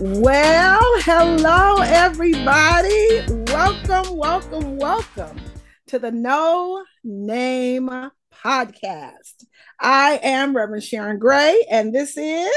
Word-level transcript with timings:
Well, 0.00 0.80
hello, 1.00 1.82
everybody. 1.82 3.20
Welcome, 3.48 4.16
welcome, 4.16 4.76
welcome 4.76 5.40
to 5.88 5.98
the 5.98 6.12
No 6.12 6.84
Name 7.02 7.90
Podcast. 8.32 9.44
I 9.80 10.20
am 10.22 10.56
Reverend 10.56 10.84
Sharon 10.84 11.18
Gray, 11.18 11.66
and 11.68 11.92
this 11.92 12.16
is 12.16 12.48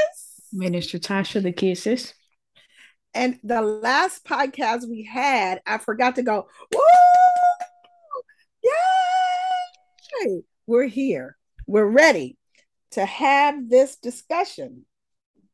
Minister 0.52 1.00
Tasha 1.00 1.42
the 1.42 1.50
Kisses. 1.50 2.14
And 3.12 3.40
the 3.42 3.60
last 3.60 4.24
podcast 4.24 4.88
we 4.88 5.02
had, 5.02 5.62
I 5.66 5.78
forgot 5.78 6.14
to 6.16 6.22
go, 6.22 6.46
woo! 6.72 6.80
Yay! 10.22 10.42
We're 10.68 10.86
here. 10.86 11.36
We're 11.66 11.86
ready 11.86 12.38
to 12.92 13.04
have 13.04 13.68
this 13.68 13.96
discussion. 13.96 14.86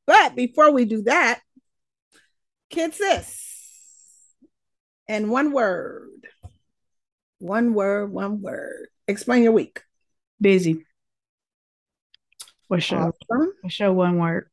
But 0.06 0.34
before 0.34 0.70
we 0.72 0.84
do 0.84 1.02
that, 1.02 1.40
kids, 2.70 2.98
this 2.98 3.48
and 5.08 5.30
one 5.30 5.52
word. 5.52 6.10
One 7.38 7.72
word, 7.72 8.12
one 8.12 8.42
word. 8.42 8.88
Explain 9.06 9.44
your 9.44 9.52
week. 9.52 9.82
Busy. 10.40 10.84
What's 12.66 12.90
your, 12.90 13.00
Awesome. 13.00 13.52
what's 13.62 13.78
your 13.80 13.92
one 13.92 14.18
word? 14.18 14.50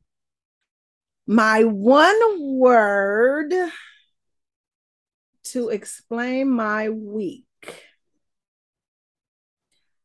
My 1.28 1.64
one 1.64 2.20
word 2.40 3.54
to 5.46 5.70
explain 5.70 6.50
my 6.50 6.90
week. 6.90 7.46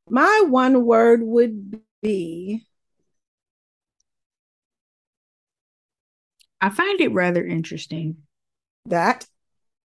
My 0.09 0.45
one 0.49 0.85
word 0.85 1.23
would 1.23 1.81
be 2.03 2.67
I 6.61 6.71
find 6.71 7.01
it 7.01 7.13
rather 7.13 7.45
interesting. 7.45 8.19
that 8.87 9.27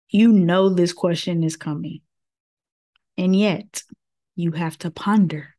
You 0.09 0.31
know 0.31 0.69
this 0.69 0.93
question 0.93 1.43
is 1.43 1.55
coming, 1.55 2.01
and 3.17 3.35
yet 3.35 3.83
you 4.35 4.51
have 4.51 4.77
to 4.79 4.91
ponder. 4.91 5.55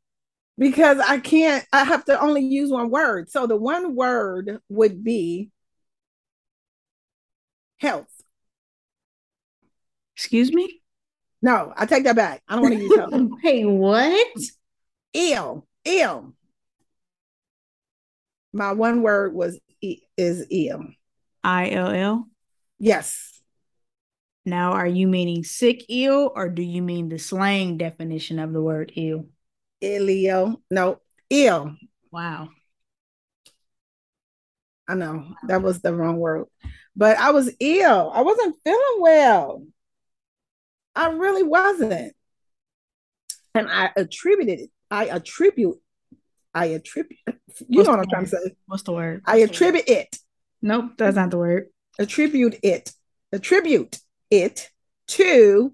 because 0.58 0.98
I 0.98 1.18
can't, 1.18 1.64
I 1.72 1.84
have 1.84 2.04
to 2.06 2.20
only 2.20 2.42
use 2.42 2.70
one 2.70 2.90
word. 2.90 3.30
So 3.30 3.46
the 3.46 3.56
one 3.56 3.94
word 3.94 4.58
would 4.68 5.04
be 5.04 5.50
health. 7.78 8.08
Excuse 10.16 10.52
me? 10.52 10.80
No, 11.40 11.72
I 11.76 11.86
take 11.86 12.04
that 12.04 12.16
back. 12.16 12.42
I 12.48 12.54
don't 12.54 12.64
want 12.64 12.74
to 12.74 12.80
use 12.80 12.96
health. 12.96 13.30
hey, 13.42 13.64
what? 13.64 14.36
ill, 15.14 15.66
ill. 15.84 16.34
My 18.52 18.72
one 18.72 19.02
word 19.02 19.34
was 19.34 19.58
is 20.16 20.46
ill. 20.50 20.86
I 21.42 21.70
L 21.70 21.88
L. 21.88 22.28
Yes. 22.78 23.40
Now, 24.44 24.72
are 24.72 24.86
you 24.86 25.06
meaning 25.06 25.44
sick 25.44 25.84
ill, 25.88 26.32
or 26.34 26.48
do 26.48 26.62
you 26.62 26.82
mean 26.82 27.08
the 27.08 27.18
slang 27.18 27.76
definition 27.76 28.38
of 28.38 28.52
the 28.52 28.62
word 28.62 28.92
ill? 28.96 29.26
Ilio. 29.82 30.56
No, 30.70 31.00
ill. 31.30 31.76
Wow. 32.10 32.48
I 34.88 34.94
know 34.94 35.34
that 35.46 35.60
was 35.60 35.80
the 35.80 35.94
wrong 35.94 36.16
word, 36.16 36.46
but 36.96 37.18
I 37.18 37.32
was 37.32 37.54
ill. 37.60 38.10
I 38.14 38.22
wasn't 38.22 38.56
feeling 38.64 39.00
well. 39.00 39.66
I 40.94 41.10
really 41.10 41.42
wasn't. 41.42 42.14
And 43.54 43.68
I 43.68 43.90
attributed 43.94 44.60
it. 44.60 44.70
I 44.90 45.08
attribute, 45.08 45.76
I 46.54 46.66
attribute, 46.66 47.18
you 47.68 47.82
know 47.82 47.90
what 47.90 47.98
I'm 47.98 48.08
trying 48.08 48.24
to 48.24 48.30
say. 48.30 48.56
What's 48.64 48.84
the 48.84 48.92
word? 48.92 49.20
I 49.26 49.40
attribute 49.40 49.86
it, 49.86 50.16
Nope, 50.62 50.92
that's 50.96 51.16
not 51.16 51.30
the 51.30 51.38
word. 51.38 51.66
attribute 51.98 52.58
it, 52.62 52.92
attribute 53.32 53.98
it 54.30 54.70
to 55.08 55.72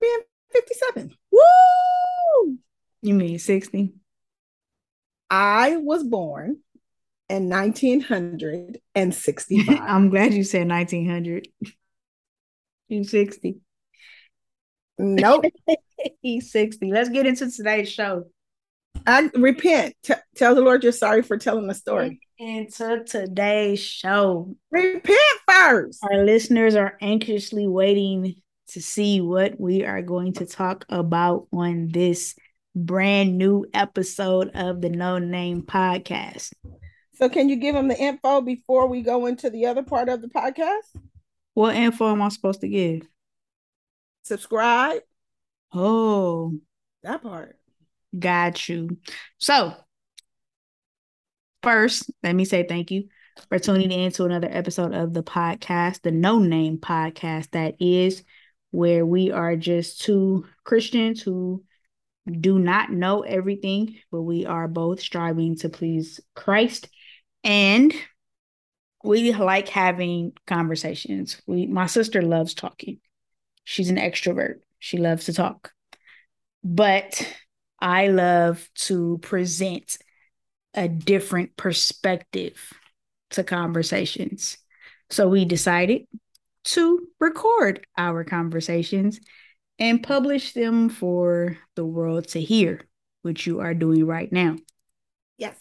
being 0.00 0.20
57. 0.52 1.12
Woo! 1.32 2.58
You 3.02 3.14
mean 3.14 3.38
60? 3.38 3.92
I 5.30 5.76
was 5.76 6.02
born 6.02 6.58
in 7.28 7.48
1965. 7.48 9.80
I'm 9.80 10.10
glad 10.10 10.34
you 10.34 10.42
said 10.44 10.68
1900. 10.68 11.48
You 12.88 13.04
60. 13.04 13.60
nope. 14.98 15.44
He's 16.22 16.50
60. 16.50 16.90
Let's 16.92 17.10
get 17.10 17.26
into 17.26 17.50
today's 17.50 17.90
show. 17.90 18.24
I 19.06 19.30
repent. 19.34 19.94
T- 20.02 20.14
tell 20.34 20.54
the 20.54 20.60
Lord 20.62 20.82
you're 20.82 20.92
sorry 20.92 21.22
for 21.22 21.38
telling 21.38 21.68
the 21.68 21.74
story. 21.74 22.20
Into 22.40 23.04
today's 23.04 23.80
show. 23.80 24.56
Repent 24.70 25.18
first. 25.46 26.02
Our 26.02 26.24
listeners 26.24 26.74
are 26.74 26.96
anxiously 27.02 27.68
waiting 27.68 28.36
to 28.68 28.80
see 28.80 29.20
what 29.20 29.60
we 29.60 29.84
are 29.84 30.00
going 30.00 30.32
to 30.32 30.46
talk 30.46 30.86
about 30.88 31.48
on 31.52 31.88
this 31.88 32.34
brand 32.74 33.36
new 33.36 33.66
episode 33.74 34.52
of 34.54 34.80
the 34.80 34.88
No 34.88 35.18
Name 35.18 35.60
Podcast. 35.60 36.54
So, 37.16 37.28
can 37.28 37.50
you 37.50 37.56
give 37.56 37.74
them 37.74 37.88
the 37.88 38.00
info 38.00 38.40
before 38.40 38.86
we 38.86 39.02
go 39.02 39.26
into 39.26 39.50
the 39.50 39.66
other 39.66 39.82
part 39.82 40.08
of 40.08 40.22
the 40.22 40.28
podcast? 40.28 40.96
What 41.52 41.76
info 41.76 42.10
am 42.10 42.22
I 42.22 42.30
supposed 42.30 42.62
to 42.62 42.68
give? 42.68 43.06
Subscribe. 44.22 45.02
Oh, 45.74 46.54
That 47.02 47.22
part. 47.22 47.58
Got 48.18 48.66
you. 48.66 48.96
So, 49.36 49.74
first, 51.62 52.10
let 52.22 52.34
me 52.34 52.44
say 52.44 52.66
thank 52.66 52.90
you 52.90 53.08
for 53.48 53.58
tuning 53.58 53.90
in 53.90 54.12
to 54.12 54.24
another 54.24 54.48
episode 54.50 54.94
of 54.94 55.12
the 55.12 55.22
podcast, 55.22 56.02
the 56.02 56.10
No 56.10 56.38
Name 56.38 56.78
Podcast, 56.78 57.50
that 57.52 57.76
is 57.80 58.22
where 58.70 59.04
we 59.04 59.30
are 59.30 59.56
just 59.56 60.02
two 60.02 60.46
Christians 60.64 61.22
who 61.22 61.64
do 62.40 62.58
not 62.58 62.90
know 62.90 63.22
everything, 63.22 63.96
but 64.12 64.22
we 64.22 64.46
are 64.46 64.68
both 64.68 65.00
striving 65.00 65.56
to 65.56 65.68
please 65.68 66.20
Christ. 66.34 66.88
And 67.42 67.92
we 69.02 69.32
like 69.32 69.68
having 69.68 70.32
conversations. 70.46 71.40
We 71.46 71.66
my 71.66 71.86
sister 71.86 72.22
loves 72.22 72.54
talking. 72.54 73.00
She's 73.64 73.90
an 73.90 73.96
extrovert. 73.96 74.60
She 74.78 74.98
loves 74.98 75.26
to 75.26 75.32
talk. 75.32 75.72
But 76.62 77.26
I 77.80 78.08
love 78.08 78.68
to 78.74 79.18
present 79.18 79.96
a 80.74 80.88
different 80.88 81.56
perspective 81.56 82.56
to 83.30 83.44
conversations. 83.44 84.58
So 85.10 85.28
we 85.28 85.44
decided 85.44 86.06
to 86.64 87.06
record 87.18 87.86
our 87.96 88.24
conversations 88.24 89.20
and 89.78 90.02
publish 90.02 90.52
them 90.52 90.88
for 90.88 91.56
the 91.74 91.84
world 91.84 92.28
to 92.28 92.40
hear, 92.40 92.82
which 93.22 93.46
you 93.46 93.60
are 93.60 93.74
doing 93.74 94.06
right 94.06 94.30
now. 94.30 94.56
Yes. 95.38 95.56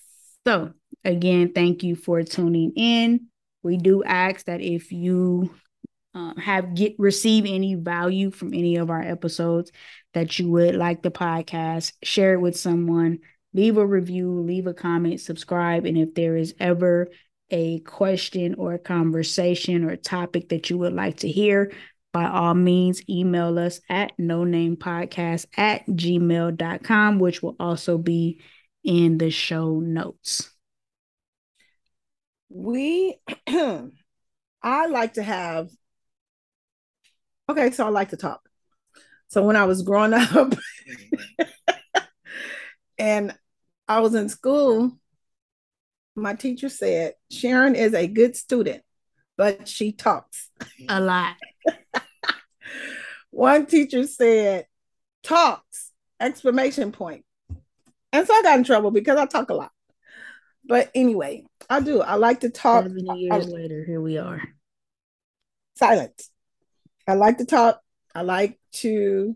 So, 0.46 0.74
again, 1.04 1.54
thank 1.54 1.84
you 1.84 1.96
for 1.96 2.22
tuning 2.24 2.74
in. 2.76 3.28
We 3.64 3.78
do 3.78 4.04
ask 4.04 4.46
that 4.46 4.62
if 4.62 4.92
you 4.92 5.54
um, 6.14 6.36
have 6.38 6.76
get 6.76 6.96
receive 6.98 7.46
any 7.46 7.76
value 7.76 8.32
from 8.32 8.54
any 8.54 8.76
of 8.76 8.90
our 8.90 9.02
episodes, 9.02 9.72
that 10.14 10.38
you 10.38 10.50
would 10.50 10.76
like 10.76 11.02
the 11.02 11.12
podcast, 11.12 11.94
share 12.04 12.34
it 12.34 12.42
with 12.42 12.58
someone, 12.58 13.20
leave 13.54 13.78
a 13.78 13.86
review, 13.86 14.42
leave 14.42 14.68
a 14.68 14.74
comment, 14.74 15.22
subscribe, 15.22 15.86
and 15.86 15.98
if 15.98 16.14
there 16.14 16.36
is 16.36 16.54
ever 16.60 17.10
a 17.50 17.80
question 17.80 18.56
or 18.56 18.74
a 18.74 18.80
conversation 18.80 19.84
or 19.84 19.90
a 19.90 19.98
topic 19.98 20.50
that 20.50 20.70
you 20.70 20.78
would 20.78 20.94
like 20.94 21.18
to 21.18 21.30
hear, 21.30 21.72
by 22.12 22.28
all 22.28 22.54
means, 22.54 23.02
email 23.10 23.58
us 23.60 23.82
at 23.90 24.12
no 24.18 24.44
name 24.44 24.76
podcast 24.76 25.46
at 25.58 25.86
gmail.com, 25.88 27.20
which 27.20 27.42
will 27.44 27.56
also 27.60 27.98
be 27.98 28.42
in 28.84 29.18
the 29.18 29.30
show 29.30 29.80
notes. 29.80 30.52
We, 32.50 33.20
I 33.48 34.88
like 34.88 35.14
to 35.14 35.24
have, 35.24 35.70
okay, 37.48 37.72
so 37.72 37.86
I 37.86 37.90
like 37.90 38.10
to 38.10 38.18
talk. 38.18 38.42
So, 39.28 39.44
when 39.44 39.56
I 39.56 39.66
was 39.66 39.84
growing 39.84 40.14
up 40.16 40.56
and 43.00 43.34
I 43.88 44.02
was 44.02 44.14
in 44.14 44.30
school, 44.30 44.92
my 46.16 46.36
teacher 46.36 46.70
said, 46.70 47.14
Sharon 47.32 47.76
is 47.76 47.94
a 47.94 48.06
good 48.06 48.36
student, 48.36 48.84
but 49.38 49.68
she 49.68 49.94
talks. 49.94 50.50
A 50.88 51.00
lot. 51.00 51.36
One 53.32 53.66
teacher 53.66 54.06
said, 54.06 54.68
talks, 55.24 55.92
exclamation 56.20 56.92
point. 56.92 57.26
And 58.12 58.28
so 58.28 58.34
I 58.34 58.42
got 58.44 58.58
in 58.58 58.64
trouble 58.64 58.92
because 58.92 59.18
I 59.18 59.26
talk 59.26 59.50
a 59.50 59.54
lot. 59.54 59.72
But 60.66 60.92
anyway, 60.94 61.46
I 61.70 61.80
do. 61.80 62.02
I 62.02 62.16
like 62.16 62.42
to 62.42 62.50
talk. 62.50 62.84
Seven 62.84 63.16
years 63.18 63.48
later, 63.48 63.84
here 63.86 64.02
we 64.02 64.18
are. 64.18 64.42
Silence. 65.76 66.30
I 67.08 67.14
like 67.14 67.38
to 67.38 67.46
talk. 67.46 67.82
I 68.14 68.22
like 68.22 68.60
to 68.74 69.36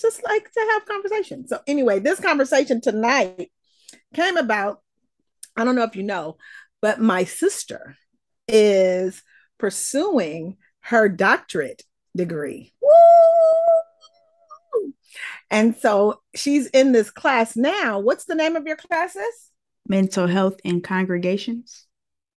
just 0.00 0.22
like 0.24 0.50
to 0.52 0.60
have 0.72 0.86
conversation. 0.86 1.46
So 1.46 1.60
anyway, 1.66 1.98
this 1.98 2.20
conversation 2.20 2.80
tonight 2.80 3.50
came 4.14 4.36
about. 4.36 4.82
I 5.56 5.64
don't 5.64 5.74
know 5.76 5.84
if 5.84 5.96
you 5.96 6.02
know, 6.02 6.36
but 6.80 7.00
my 7.00 7.24
sister 7.24 7.96
is 8.48 9.22
pursuing 9.58 10.56
her 10.80 11.08
doctorate 11.08 11.82
degree. 12.16 12.72
Woo! 12.80 12.90
And 15.50 15.76
so 15.76 16.22
she's 16.34 16.66
in 16.68 16.92
this 16.92 17.10
class 17.10 17.56
now. 17.56 17.98
What's 17.98 18.24
the 18.24 18.34
name 18.34 18.56
of 18.56 18.66
your 18.66 18.76
classes? 18.76 19.50
Mental 19.86 20.26
health 20.26 20.60
in 20.64 20.80
congregations. 20.80 21.86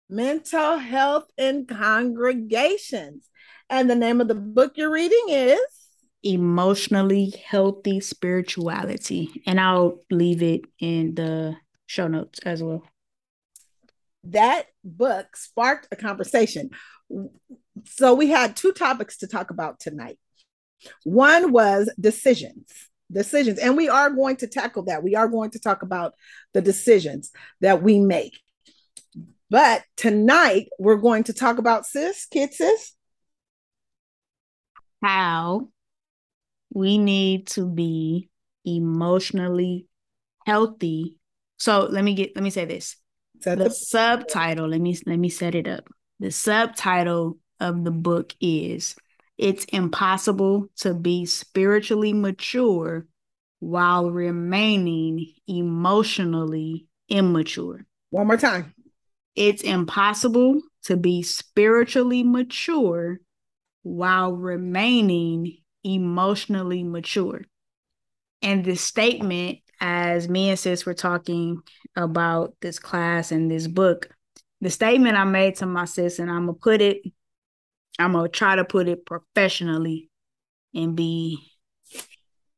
Mental 0.09 0.77
health 0.77 1.25
in 1.37 1.65
congregations. 1.65 3.27
And 3.69 3.89
the 3.89 3.95
name 3.95 4.21
of 4.21 4.27
the 4.27 4.35
book 4.35 4.73
you're 4.75 4.91
reading 4.91 5.25
is 5.29 5.59
Emotionally 6.23 7.33
Healthy 7.45 7.99
Spirituality. 7.99 9.41
And 9.45 9.59
I'll 9.59 9.99
leave 10.09 10.43
it 10.43 10.61
in 10.79 11.15
the 11.15 11.55
show 11.85 12.07
notes 12.07 12.39
as 12.45 12.61
well. 12.61 12.83
That 14.23 14.67
book 14.83 15.35
sparked 15.35 15.87
a 15.91 15.95
conversation. 15.95 16.69
So 17.85 18.13
we 18.13 18.29
had 18.29 18.55
two 18.55 18.71
topics 18.71 19.17
to 19.17 19.27
talk 19.27 19.49
about 19.49 19.79
tonight. 19.79 20.19
One 21.03 21.51
was 21.51 21.91
decisions 21.99 22.71
decisions. 23.11 23.59
And 23.59 23.77
we 23.77 23.89
are 23.89 24.09
going 24.09 24.37
to 24.37 24.47
tackle 24.47 24.83
that. 24.83 25.03
We 25.03 25.15
are 25.15 25.27
going 25.27 25.51
to 25.51 25.59
talk 25.59 25.83
about 25.83 26.13
the 26.53 26.61
decisions 26.61 27.31
that 27.59 27.83
we 27.83 27.99
make. 27.99 28.39
But 29.49 29.83
tonight 29.97 30.69
we're 30.79 30.95
going 30.95 31.25
to 31.25 31.33
talk 31.33 31.57
about 31.57 31.85
sis, 31.85 32.25
kid 32.25 32.53
sis. 32.53 32.93
How 35.03 35.69
we 36.71 36.97
need 36.97 37.47
to 37.47 37.65
be 37.65 38.29
emotionally 38.65 39.87
healthy. 40.45 41.17
So 41.57 41.87
let 41.89 42.03
me 42.03 42.15
get 42.15 42.35
let 42.35 42.43
me 42.43 42.49
say 42.49 42.65
this. 42.65 42.95
the, 43.41 43.55
the 43.55 43.69
subtitle, 43.69 44.69
let 44.69 44.81
me 44.81 44.97
let 45.05 45.17
me 45.19 45.29
set 45.29 45.53
it 45.53 45.67
up. 45.67 45.87
The 46.19 46.31
subtitle 46.31 47.37
of 47.59 47.83
the 47.83 47.91
book 47.91 48.33
is 48.39 48.95
it's 49.37 49.65
impossible 49.65 50.67
to 50.77 50.93
be 50.93 51.25
spiritually 51.25 52.13
mature 52.13 53.05
while 53.59 54.09
remaining 54.09 55.33
emotionally 55.47 56.87
immature. 57.09 57.85
One 58.09 58.27
more 58.27 58.37
time. 58.37 58.73
It's 59.35 59.61
impossible 59.61 60.61
to 60.83 60.97
be 60.97 61.21
spiritually 61.23 62.23
mature 62.23 63.19
while 63.83 64.33
remaining 64.33 65.57
emotionally 65.83 66.83
mature. 66.83 67.41
And 68.41 68.65
this 68.65 68.81
statement, 68.81 69.59
as 69.79 70.29
me 70.29 70.49
and 70.49 70.59
sis 70.59 70.85
were 70.85 70.93
talking 70.93 71.61
about 71.95 72.55
this 72.61 72.79
class 72.79 73.31
and 73.31 73.49
this 73.49 73.67
book, 73.67 74.09
the 74.61 74.69
statement 74.69 75.17
I 75.17 75.23
made 75.23 75.55
to 75.57 75.65
my 75.65 75.85
sis, 75.85 76.19
and 76.19 76.29
I'm 76.29 76.45
gonna 76.45 76.53
put 76.53 76.81
it 76.81 77.01
I'm 77.99 78.13
gonna 78.13 78.29
try 78.29 78.55
to 78.55 78.65
put 78.65 78.87
it 78.87 79.05
professionally 79.05 80.09
and 80.73 80.95
be 80.95 81.37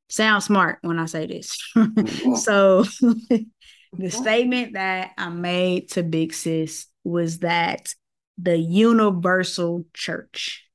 sound 0.10 0.44
smart 0.44 0.80
when 0.82 1.00
I 1.00 1.06
say 1.06 1.28
this. 1.28 1.58
so 2.42 2.84
the 3.02 4.10
statement 4.10 4.74
that 4.74 5.12
I 5.18 5.30
made 5.30 5.90
to 5.92 6.04
Big 6.04 6.34
Sis 6.34 6.88
was 7.04 7.40
that 7.40 7.94
the 8.38 8.58
universal 8.58 9.86
church 9.94 10.66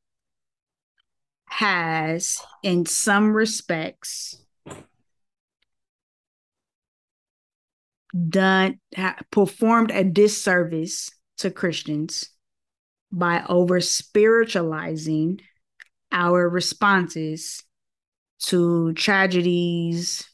has, 1.50 2.40
in 2.62 2.86
some 2.86 3.32
respects, 3.32 4.42
done 8.28 8.80
performed 9.30 9.90
a 9.90 10.04
disservice 10.04 11.10
to 11.38 11.50
Christians 11.50 12.30
by 13.12 13.44
over 13.48 13.80
spiritualizing 13.80 15.40
our 16.10 16.48
responses 16.48 17.62
to 18.40 18.92
tragedies, 18.94 20.28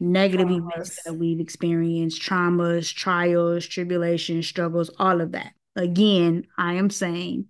negative 0.00 0.48
traumas. 0.48 0.72
events 0.72 1.02
that 1.04 1.14
we've 1.14 1.40
experienced, 1.40 2.22
traumas, 2.22 2.92
trials, 2.94 3.66
tribulations, 3.66 4.46
struggles, 4.46 4.90
all 4.98 5.20
of 5.20 5.32
that. 5.32 5.52
Again, 5.76 6.46
I 6.58 6.74
am 6.74 6.90
saying 6.90 7.46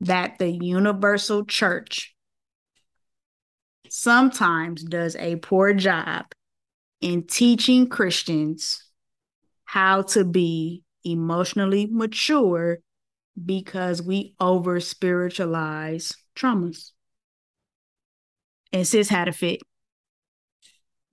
that 0.00 0.38
the 0.38 0.50
universal 0.50 1.44
church 1.44 2.15
sometimes 3.96 4.82
does 4.84 5.16
a 5.16 5.36
poor 5.36 5.72
job 5.72 6.26
in 7.00 7.22
teaching 7.26 7.88
Christians 7.88 8.84
how 9.64 10.02
to 10.02 10.22
be 10.22 10.82
emotionally 11.02 11.88
mature 11.90 12.78
because 13.42 14.02
we 14.02 14.34
over 14.38 14.80
spiritualize 14.80 16.14
traumas. 16.36 16.90
And 18.70 18.86
sis 18.86 19.08
had 19.08 19.28
a 19.28 19.32
fit. 19.32 19.60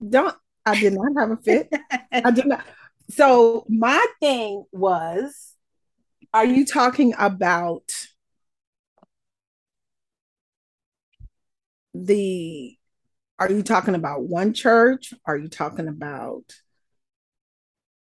Don't 0.06 0.36
I 0.66 0.78
did 0.78 0.92
not 0.92 1.12
have 1.18 1.30
a 1.30 1.36
fit. 1.38 1.72
I 2.12 2.30
did 2.30 2.46
not. 2.46 2.64
So 3.08 3.64
my 3.68 4.04
thing 4.20 4.64
was, 4.72 5.54
are 6.34 6.44
you 6.44 6.66
talking 6.66 7.14
about 7.18 7.90
the 11.94 12.76
are 13.38 13.50
you 13.50 13.62
talking 13.62 13.94
about 13.94 14.22
one 14.22 14.52
church? 14.52 15.12
Are 15.26 15.36
you 15.36 15.48
talking 15.48 15.88
about 15.88 16.54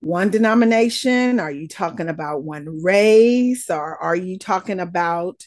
one 0.01 0.31
denomination? 0.31 1.39
Are 1.39 1.51
you 1.51 1.69
talking 1.69 2.09
about 2.09 2.43
one 2.43 2.83
race? 2.83 3.71
Or 3.71 3.97
are 3.97 4.17
you 4.17 4.39
talking 4.39 4.81
about 4.81 5.47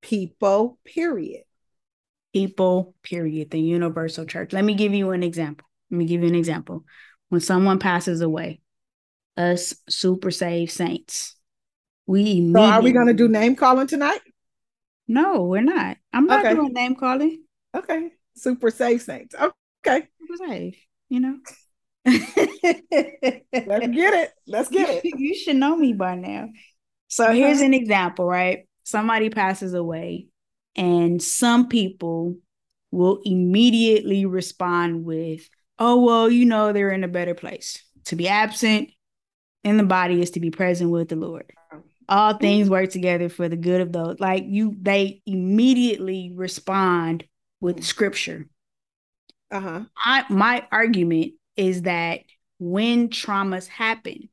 people, 0.00 0.78
period? 0.84 1.44
People, 2.32 2.94
period. 3.02 3.50
The 3.50 3.60
universal 3.60 4.26
church. 4.26 4.52
Let 4.52 4.64
me 4.64 4.74
give 4.74 4.92
you 4.92 5.10
an 5.12 5.22
example. 5.22 5.68
Let 5.90 5.98
me 5.98 6.06
give 6.06 6.22
you 6.22 6.28
an 6.28 6.34
example. 6.34 6.84
When 7.28 7.40
someone 7.40 7.78
passes 7.78 8.22
away, 8.22 8.60
us 9.36 9.74
super 9.88 10.30
saved 10.30 10.72
saints, 10.72 11.36
we 12.06 12.22
immediately. 12.22 12.52
So 12.54 12.72
are 12.72 12.82
we 12.82 12.92
going 12.92 13.06
to 13.06 13.14
do 13.14 13.28
name 13.28 13.54
calling 13.54 13.86
tonight? 13.86 14.20
No, 15.06 15.44
we're 15.44 15.62
not. 15.62 15.96
I'm 16.12 16.26
not 16.26 16.44
okay. 16.44 16.54
doing 16.54 16.72
name 16.72 16.96
calling. 16.96 17.42
Okay. 17.74 18.10
Super 18.36 18.70
safe 18.70 19.02
saints. 19.02 19.34
Okay. 19.34 20.08
Super 20.20 20.48
safe, 20.48 20.76
you 21.08 21.20
know. 21.20 21.36
Let's 22.04 22.26
get 23.52 24.14
it. 24.14 24.32
Let's 24.46 24.68
get 24.68 24.88
it. 24.88 25.04
You 25.18 25.34
should 25.34 25.56
know 25.56 25.76
me 25.76 25.92
by 25.92 26.14
now. 26.14 26.48
So 27.08 27.24
uh-huh. 27.24 27.34
here's 27.34 27.60
an 27.60 27.74
example, 27.74 28.26
right? 28.26 28.66
Somebody 28.84 29.30
passes 29.30 29.74
away, 29.74 30.26
and 30.74 31.22
some 31.22 31.68
people 31.68 32.36
will 32.90 33.20
immediately 33.24 34.26
respond 34.26 35.04
with, 35.04 35.48
Oh, 35.78 36.02
well, 36.02 36.30
you 36.30 36.44
know, 36.44 36.72
they're 36.72 36.90
in 36.90 37.04
a 37.04 37.08
better 37.08 37.34
place. 37.34 37.82
To 38.06 38.16
be 38.16 38.28
absent 38.28 38.90
in 39.64 39.76
the 39.76 39.84
body 39.84 40.20
is 40.20 40.32
to 40.32 40.40
be 40.40 40.50
present 40.50 40.90
with 40.90 41.08
the 41.08 41.16
Lord. 41.16 41.52
All 42.08 42.34
things 42.34 42.68
work 42.68 42.90
together 42.90 43.28
for 43.28 43.48
the 43.48 43.56
good 43.56 43.80
of 43.80 43.92
those. 43.92 44.20
Like 44.20 44.44
you, 44.46 44.76
they 44.80 45.22
immediately 45.24 46.32
respond 46.34 47.24
with 47.62 47.84
scripture. 47.84 48.46
Uh-huh. 49.50 49.84
I 49.96 50.24
my 50.28 50.66
argument 50.70 51.34
is 51.56 51.82
that 51.82 52.20
when 52.58 53.08
traumas 53.08 53.68
happen, 53.68 54.28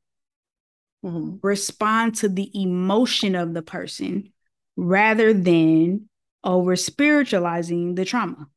mm-hmm. 1.06 1.36
respond 1.42 2.16
to 2.16 2.28
the 2.28 2.50
emotion 2.60 3.36
of 3.36 3.54
the 3.54 3.62
person 3.62 4.34
rather 4.76 5.34
than 5.34 6.10
over 6.44 6.76
spiritualizing 6.76 7.96
the 7.96 8.06
trauma. 8.06 8.48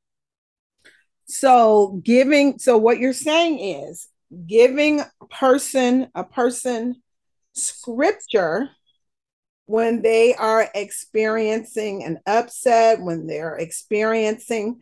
So 1.27 2.01
giving 2.03 2.59
so 2.59 2.79
what 2.79 2.99
you're 2.99 3.13
saying 3.13 3.59
is 3.59 4.09
giving 4.47 5.03
person 5.31 6.09
a 6.15 6.25
person 6.25 7.03
scripture 7.53 8.71
when 9.67 10.03
they 10.03 10.35
are 10.35 10.69
experiencing 10.75 12.05
an 12.05 12.19
upset, 12.27 13.01
when 13.01 13.27
they're 13.27 13.57
experiencing 13.57 14.81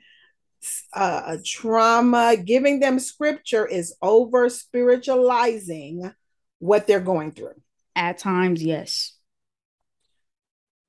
uh, 0.93 1.23
a 1.27 1.39
trauma, 1.43 2.37
giving 2.37 2.81
them 2.81 2.99
scripture 2.99 3.67
is 3.67 3.95
over 4.03 4.49
spiritualizing 4.49 6.13
what 6.59 6.87
they're 6.87 7.01
going 7.01 7.33
through. 7.33 7.55
At 7.97 8.19
times, 8.19 8.63
yes. 8.63 9.17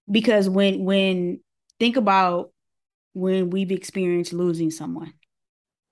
Because 0.09 0.49
when 0.49 0.83
when 0.83 1.39
think 1.79 1.97
about 1.97 2.51
when 3.13 3.49
we've 3.49 3.71
experienced 3.71 4.33
losing 4.33 4.71
someone 4.71 5.13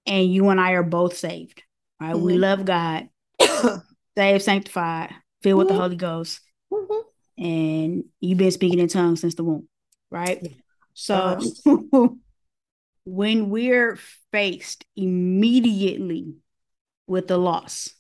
and 0.06 0.32
you 0.32 0.50
and 0.50 0.60
I 0.60 0.72
are 0.72 0.84
both 0.84 1.18
saved, 1.18 1.64
right? 2.00 2.16
Mm-hmm. 2.16 2.26
We 2.26 2.38
love 2.38 2.66
God, 2.66 3.10
saved, 4.18 4.44
sanctified, 4.44 5.14
filled 5.42 5.60
with 5.60 5.68
mm-hmm. 5.68 5.76
the 5.76 5.82
Holy 5.82 5.96
Ghost. 5.96 6.42
Mm-hmm. 6.72 7.09
And 7.40 8.04
you've 8.20 8.38
been 8.38 8.52
speaking 8.52 8.80
in 8.80 8.90
tongues 8.90 9.22
since 9.22 9.36
the 9.36 9.44
womb, 9.44 9.68
right? 10.12 10.46
So 10.94 11.40
when 13.06 13.50
we're 13.50 13.98
faced 14.32 14.86
immediately 14.98 16.36
with 17.08 17.28
the 17.30 17.38
loss, 17.38 17.94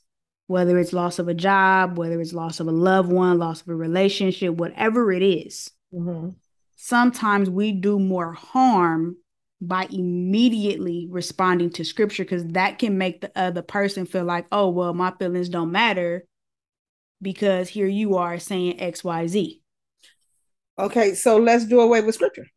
whether 0.48 0.77
it's 0.77 0.91
loss 0.91 1.19
of 1.19 1.29
a 1.29 1.34
job, 1.34 1.98
whether 1.98 2.19
it's 2.19 2.34
loss 2.34 2.60
of 2.60 2.67
a 2.67 2.72
loved 2.72 3.12
one, 3.12 3.38
loss 3.38 3.62
of 3.62 3.69
a 3.69 3.75
relationship, 3.75 4.55
whatever 4.55 5.12
it 5.12 5.24
is, 5.24 5.72
mm-hmm. 5.93 6.31
sometimes 6.75 7.50
we 7.50 7.72
do 7.72 7.98
more 7.98 8.34
harm 8.34 9.15
by 9.62 9.88
immediately 9.89 11.08
responding 11.10 11.69
to 11.69 11.86
scripture 11.86 12.24
because 12.24 12.46
that 12.48 12.79
can 12.79 12.98
make 12.98 13.22
the 13.22 13.31
other 13.36 13.62
person 13.62 14.05
feel 14.05 14.25
like, 14.25 14.46
oh, 14.51 14.69
well, 14.69 14.93
my 14.93 15.12
feelings 15.19 15.50
don't 15.50 15.72
matter 15.72 16.25
because 17.21 17.69
here 17.69 17.88
you 17.88 18.17
are 18.17 18.39
saying 18.39 18.77
XYZ. 18.77 19.59
Okay, 20.77 21.13
so 21.13 21.38
let's 21.38 21.65
do 21.65 21.81
away 21.81 22.01
with 22.01 22.15
scripture. 22.15 22.47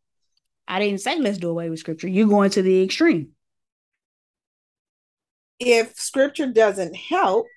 I 0.67 0.79
didn't 0.79 1.01
say 1.01 1.19
let's 1.19 1.37
do 1.37 1.49
away 1.49 1.69
with 1.69 1.79
scripture. 1.79 2.07
You're 2.07 2.27
going 2.27 2.51
to 2.51 2.61
the 2.61 2.83
extreme. 2.83 3.29
If 5.59 5.95
scripture 5.95 6.47
doesn't 6.47 6.95
help 6.95 7.47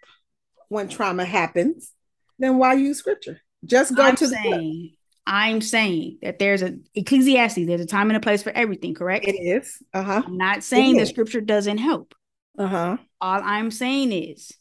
when 0.69 0.89
trauma 0.89 1.25
happens, 1.25 1.93
then 2.39 2.59
why 2.59 2.75
use 2.75 2.99
scripture? 2.99 3.41
Just 3.65 3.95
go 3.95 4.03
I'm 4.03 4.17
to 4.17 4.29
saying, 4.29 4.53
the 4.53 4.93
I'm 5.27 5.61
saying 5.61 6.19
that 6.23 6.39
there's 6.39 6.63
a 6.63 6.77
Ecclesiastes, 6.95 7.67
there's 7.67 7.81
a 7.81 7.87
time 7.87 8.11
and 8.11 8.17
a 8.17 8.21
place 8.21 8.43
for 8.43 8.51
everything, 8.51 8.95
correct? 8.95 9.27
It 9.27 9.35
is. 9.35 9.83
Uh-huh. 9.93 10.23
I'm 10.25 10.37
not 10.37 10.63
saying 10.63 10.97
that 10.97 11.09
scripture 11.09 11.41
doesn't 11.41 11.79
help. 11.79 12.15
Uh-huh. 12.59 12.97
All 13.21 13.41
I'm 13.43 13.71
saying 13.71 14.13
is 14.13 14.53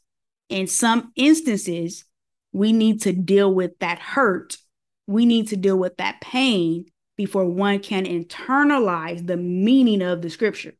in 0.49 0.67
some 0.67 1.11
instances, 1.15 2.05
we 2.55 2.71
need 2.71 3.01
to 3.01 3.11
deal 3.11 3.53
with 3.53 3.77
that 3.79 3.99
hurt. 3.99 4.55
We 5.07 5.25
need 5.25 5.49
to 5.49 5.57
deal 5.57 5.75
with 5.75 5.97
that 5.97 6.21
pain 6.21 6.85
before 7.17 7.45
one 7.45 7.79
can 7.79 8.05
internalize 8.05 9.27
the 9.27 9.35
meaning 9.35 10.01
of 10.01 10.21
the 10.21 10.29
scripture. 10.29 10.73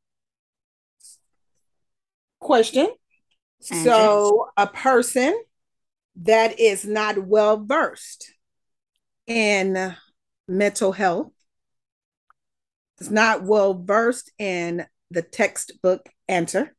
Question. 2.39 2.88
And 3.70 3.84
so, 3.84 4.48
a 4.55 4.67
person 4.67 5.38
that 6.22 6.62
is 6.62 6.86
not 6.86 7.17
well 7.17 7.62
versed 7.62 8.32
in 9.27 9.98
mental 10.48 10.94
health, 10.94 11.34
is 13.00 13.12
not 13.12 13.44
well 13.44 13.74
versed 13.74 14.32
in 14.39 14.86
the 15.12 15.22
textbook 15.22 16.08
answer. 16.29 16.74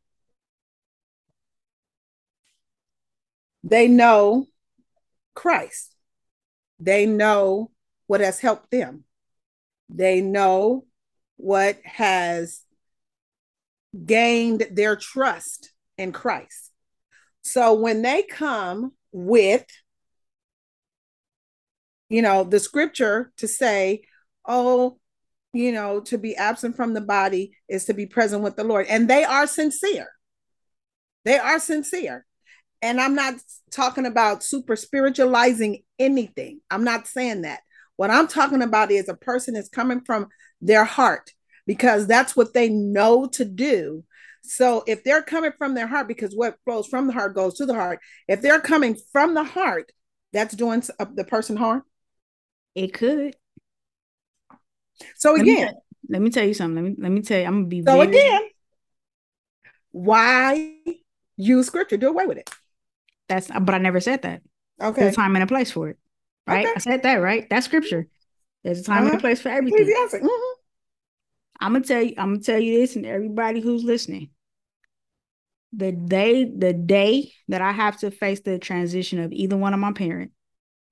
They 3.62 3.88
know 3.88 4.46
Christ. 5.36 5.94
They 6.80 7.06
know 7.06 7.70
what 8.08 8.20
has 8.20 8.40
helped 8.40 8.72
them. 8.72 9.04
They 9.88 10.20
know 10.20 10.84
what 11.36 11.78
has 11.84 12.62
gained 14.04 14.66
their 14.72 14.96
trust 14.96 15.70
in 15.96 16.10
Christ. 16.10 16.72
So 17.42 17.74
when 17.74 18.02
they 18.02 18.24
come 18.24 18.92
with 19.12 19.64
you 22.08 22.22
know, 22.22 22.44
the 22.44 22.60
scripture 22.60 23.32
to 23.38 23.48
say, 23.48 24.02
oh, 24.46 24.98
you 25.52 25.72
know, 25.72 26.00
to 26.00 26.18
be 26.18 26.36
absent 26.36 26.76
from 26.76 26.94
the 26.94 27.00
body 27.00 27.52
is 27.68 27.86
to 27.86 27.94
be 27.94 28.06
present 28.06 28.42
with 28.42 28.56
the 28.56 28.64
Lord. 28.64 28.86
And 28.88 29.08
they 29.08 29.24
are 29.24 29.46
sincere. 29.46 30.08
They 31.24 31.38
are 31.38 31.58
sincere. 31.58 32.25
And 32.86 33.00
I'm 33.00 33.16
not 33.16 33.34
talking 33.72 34.06
about 34.06 34.44
super 34.44 34.76
spiritualizing 34.76 35.82
anything. 35.98 36.60
I'm 36.70 36.84
not 36.84 37.08
saying 37.08 37.42
that. 37.42 37.58
What 37.96 38.12
I'm 38.12 38.28
talking 38.28 38.62
about 38.62 38.92
is 38.92 39.08
a 39.08 39.14
person 39.14 39.56
is 39.56 39.68
coming 39.68 40.02
from 40.02 40.28
their 40.60 40.84
heart 40.84 41.32
because 41.66 42.06
that's 42.06 42.36
what 42.36 42.54
they 42.54 42.68
know 42.68 43.26
to 43.26 43.44
do. 43.44 44.04
So 44.42 44.84
if 44.86 45.02
they're 45.02 45.22
coming 45.22 45.50
from 45.58 45.74
their 45.74 45.88
heart, 45.88 46.06
because 46.06 46.32
what 46.32 46.58
flows 46.64 46.86
from 46.86 47.08
the 47.08 47.12
heart 47.12 47.34
goes 47.34 47.54
to 47.54 47.66
the 47.66 47.74
heart, 47.74 47.98
if 48.28 48.40
they're 48.40 48.60
coming 48.60 48.96
from 49.10 49.34
the 49.34 49.42
heart, 49.42 49.90
that's 50.32 50.54
doing 50.54 50.84
uh, 51.00 51.06
the 51.12 51.24
person 51.24 51.56
harm. 51.56 51.82
It 52.76 52.94
could. 52.94 53.34
So 55.16 55.34
again, 55.34 55.56
let 55.56 55.72
me, 55.72 55.80
let 56.08 56.22
me, 56.22 56.30
tell 56.30 56.46
you 56.46 56.54
something. 56.54 56.76
Let 56.76 56.90
me 56.90 56.96
let 57.02 57.10
me 57.10 57.22
tell 57.22 57.40
you. 57.40 57.46
I'm 57.46 57.54
gonna 57.62 57.66
be. 57.66 57.82
So 57.82 57.96
very... 57.96 58.08
again, 58.08 58.42
why 59.90 60.76
use 61.36 61.66
scripture? 61.66 61.96
Do 61.96 62.10
away 62.10 62.26
with 62.26 62.38
it. 62.38 62.48
That's 63.28 63.48
but 63.48 63.74
I 63.74 63.78
never 63.78 64.00
said 64.00 64.22
that. 64.22 64.42
Okay. 64.80 65.02
There's 65.02 65.14
a 65.14 65.16
time 65.16 65.34
and 65.36 65.42
a 65.42 65.46
place 65.46 65.70
for 65.70 65.88
it. 65.88 65.98
Right. 66.46 66.64
Okay. 66.66 66.74
I 66.76 66.78
said 66.78 67.02
that 67.02 67.16
right. 67.16 67.48
That's 67.48 67.66
scripture. 67.66 68.06
There's 68.62 68.80
a 68.80 68.84
time 68.84 68.98
uh-huh. 68.98 69.04
and 69.04 69.08
a 69.08 69.12
uh-huh. 69.14 69.20
place 69.20 69.40
for 69.40 69.48
everything. 69.48 69.86
Mm-hmm. 69.86 70.34
I'm 71.60 71.72
gonna 71.72 71.84
tell 71.84 72.02
you. 72.02 72.14
I'm 72.18 72.34
gonna 72.34 72.42
tell 72.42 72.60
you 72.60 72.80
this, 72.80 72.96
and 72.96 73.06
everybody 73.06 73.60
who's 73.60 73.84
listening. 73.84 74.30
The 75.72 75.92
day, 75.92 76.44
the 76.44 76.72
day 76.72 77.32
that 77.48 77.60
I 77.60 77.72
have 77.72 77.98
to 77.98 78.10
face 78.10 78.40
the 78.40 78.58
transition 78.58 79.18
of 79.18 79.32
either 79.32 79.56
one 79.56 79.74
of 79.74 79.80
my 79.80 79.92
parents, 79.92 80.32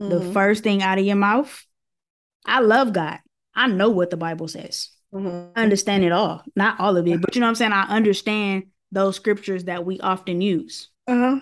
mm-hmm. 0.02 0.10
the 0.10 0.32
first 0.32 0.62
thing 0.62 0.82
out 0.82 0.98
of 0.98 1.04
your 1.04 1.16
mouth 1.16 1.64
I 2.44 2.60
love 2.60 2.92
God. 2.92 3.18
I 3.54 3.68
know 3.68 3.90
what 3.90 4.10
the 4.10 4.16
Bible 4.16 4.48
says. 4.48 4.90
Mm-hmm. 5.14 5.58
I 5.58 5.62
understand 5.62 6.04
it 6.04 6.12
all. 6.12 6.42
Not 6.56 6.80
all 6.80 6.96
of 6.96 7.06
it, 7.06 7.20
but 7.20 7.34
you 7.34 7.40
know 7.40 7.46
what 7.46 7.50
I'm 7.50 7.54
saying? 7.54 7.72
I 7.72 7.84
understand 7.84 8.64
those 8.92 9.16
scriptures 9.16 9.64
that 9.64 9.84
we 9.84 10.00
often 10.00 10.40
use. 10.40 10.90
Uh-huh. 11.06 11.40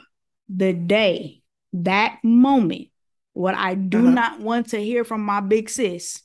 The 0.54 0.72
day, 0.72 1.42
that 1.72 2.18
moment, 2.22 2.88
what 3.32 3.54
I 3.54 3.74
do 3.74 3.98
uh-huh. 3.98 4.10
not 4.10 4.40
want 4.40 4.70
to 4.70 4.78
hear 4.78 5.04
from 5.04 5.22
my 5.22 5.40
big 5.40 5.70
sis 5.70 6.22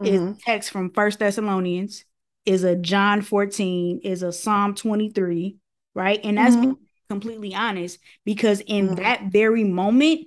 mm-hmm. 0.00 0.32
is 0.32 0.38
text 0.42 0.70
from 0.70 0.90
First 0.90 1.18
Thessalonians, 1.18 2.04
is 2.44 2.64
a 2.64 2.76
John 2.76 3.22
14, 3.22 4.00
is 4.04 4.22
a 4.22 4.32
Psalm 4.32 4.74
23, 4.74 5.56
right? 5.94 6.20
And 6.22 6.38
that's 6.38 6.56
mm-hmm. 6.56 6.72
completely 7.08 7.54
honest 7.54 7.98
because 8.24 8.60
in 8.60 8.86
mm-hmm. 8.86 8.94
that 8.96 9.24
very 9.24 9.64
moment, 9.64 10.26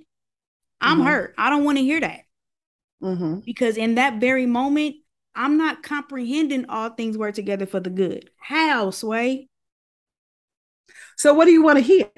I'm 0.80 0.98
mm-hmm. 0.98 1.06
hurt. 1.06 1.34
I 1.38 1.50
don't 1.50 1.64
want 1.64 1.78
to 1.78 1.84
hear 1.84 2.00
that. 2.00 2.20
Mm-hmm. 3.02 3.40
Because 3.40 3.76
in 3.76 3.96
that 3.96 4.20
very 4.20 4.46
moment, 4.46 4.96
I'm 5.34 5.56
not 5.56 5.82
comprehending 5.82 6.66
all 6.68 6.90
things 6.90 7.16
work 7.16 7.34
together 7.34 7.66
for 7.66 7.80
the 7.80 7.90
good. 7.90 8.30
How, 8.38 8.90
Sway? 8.90 9.48
So 11.16 11.34
what 11.34 11.46
do 11.46 11.52
you 11.52 11.62
want 11.62 11.78
to 11.78 11.84
hear? 11.84 12.10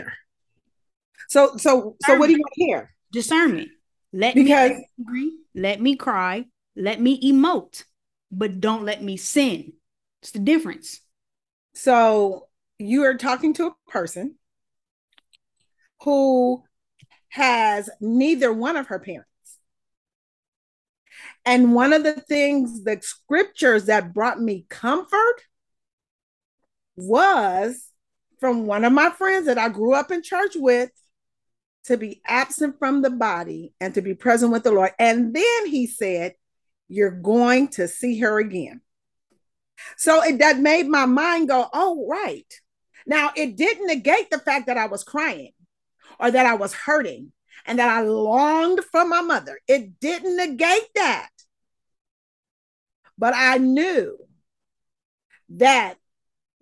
So 1.35 1.57
so 1.57 1.97
so 2.07 2.17
what 2.17 2.29
do 2.29 2.35
you 2.35 2.38
want 2.38 2.55
to 2.55 2.64
hear? 2.64 2.95
Discernment. 3.11 3.69
Let 4.12 4.37
because 4.37 4.71
me 4.71 4.87
angry, 5.00 5.33
let 5.53 5.81
me 5.81 5.97
cry, 5.97 6.45
let 6.76 7.00
me 7.00 7.21
emote, 7.29 7.83
but 8.31 8.61
don't 8.61 8.85
let 8.85 9.03
me 9.03 9.17
sin. 9.17 9.73
It's 10.23 10.31
the 10.31 10.38
difference. 10.38 11.00
So 11.75 12.47
you 12.79 13.03
are 13.03 13.17
talking 13.17 13.53
to 13.55 13.67
a 13.67 13.91
person 13.91 14.37
who 16.03 16.62
has 17.31 17.91
neither 18.00 18.53
one 18.53 18.76
of 18.76 18.87
her 18.87 19.00
parents. 19.00 19.29
And 21.45 21.75
one 21.75 21.93
of 21.93 22.05
the 22.05 22.12
things, 22.12 22.85
the 22.85 23.00
scriptures 23.03 23.87
that 23.87 24.14
brought 24.14 24.41
me 24.41 24.67
comfort 24.69 25.43
was 26.95 27.88
from 28.38 28.69
one 28.69 28.85
of 28.85 28.93
my 28.93 29.11
friends 29.11 29.47
that 29.47 29.59
I 29.59 29.69
grew 29.69 29.95
up 29.95 30.12
in 30.12 30.23
church 30.23 30.53
with 30.55 30.93
to 31.85 31.97
be 31.97 32.21
absent 32.26 32.79
from 32.79 33.03
the 33.03 33.11
body 33.11 33.73
and 33.81 33.95
to 33.95 34.03
be 34.03 34.14
present 34.14 34.53
with 34.53 34.64
the 34.64 34.73
Lord. 34.73 34.93
And 34.99 35.35
then 35.35 35.67
he 35.67 35.87
said, 35.87 36.35
You're 36.88 37.11
going 37.11 37.69
to 37.69 37.88
see 37.88 38.19
her 38.21 38.38
again. 38.38 38.81
So 39.97 40.23
it 40.23 40.38
that 40.38 40.59
made 40.59 40.87
my 40.87 41.07
mind 41.07 41.49
go, 41.49 41.69
Oh, 41.73 42.07
right. 42.09 42.53
Now 43.07 43.31
it 43.37 43.57
didn't 43.57 43.87
negate 43.87 44.31
the 44.31 44.38
fact 44.38 44.67
that 44.67 44.79
I 44.79 44.87
was 44.87 45.05
crying 45.05 45.53
or 46.19 46.31
that 46.31 46.47
I 46.47 46.55
was 46.55 46.73
hurting 46.73 47.33
and 47.67 47.79
that 47.79 47.88
I 47.88 48.03
longed 48.03 48.81
for 48.91 49.05
my 49.05 49.21
mother. 49.21 49.59
It 49.69 50.00
didn't 50.00 50.37
negate 50.37 50.88
that. 50.95 51.29
But 53.17 53.35
I 53.37 53.59
knew 53.59 54.19
that 55.50 55.97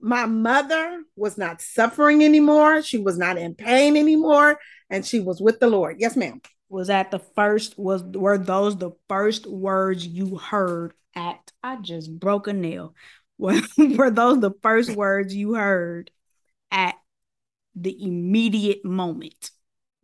my 0.01 0.27
mother 0.27 1.03
was 1.17 1.39
not 1.39 1.63
suffering 1.63 2.25
anymore. 2.25 2.83
She 2.83 2.99
was 2.99 3.17
not 3.17 3.39
in 3.39 3.55
pain 3.55 3.97
anymore. 3.97 4.59
And 4.93 5.05
she 5.05 5.21
was 5.21 5.41
with 5.41 5.61
the 5.61 5.69
Lord. 5.69 5.97
Yes, 5.99 6.17
ma'am. 6.17 6.41
Was 6.69 6.89
that 6.89 7.11
the 7.11 7.19
first, 7.19 7.79
was 7.79 8.03
were 8.03 8.39
those 8.39 8.77
the 8.77 8.93
first 9.09 9.47
words 9.47 10.07
you 10.07 10.37
heard 10.37 10.95
at 11.15 11.53
I 11.63 11.77
just 11.77 12.19
broke 12.19 12.47
a 12.47 12.53
nail. 12.53 12.95
Were, 13.39 13.61
were 13.77 14.11
those 14.11 14.39
the 14.41 14.53
first 14.63 14.95
words 14.95 15.35
you 15.35 15.55
heard 15.55 16.13
at 16.71 16.95
the 17.75 18.01
immediate 18.01 18.85
moment? 18.85 19.51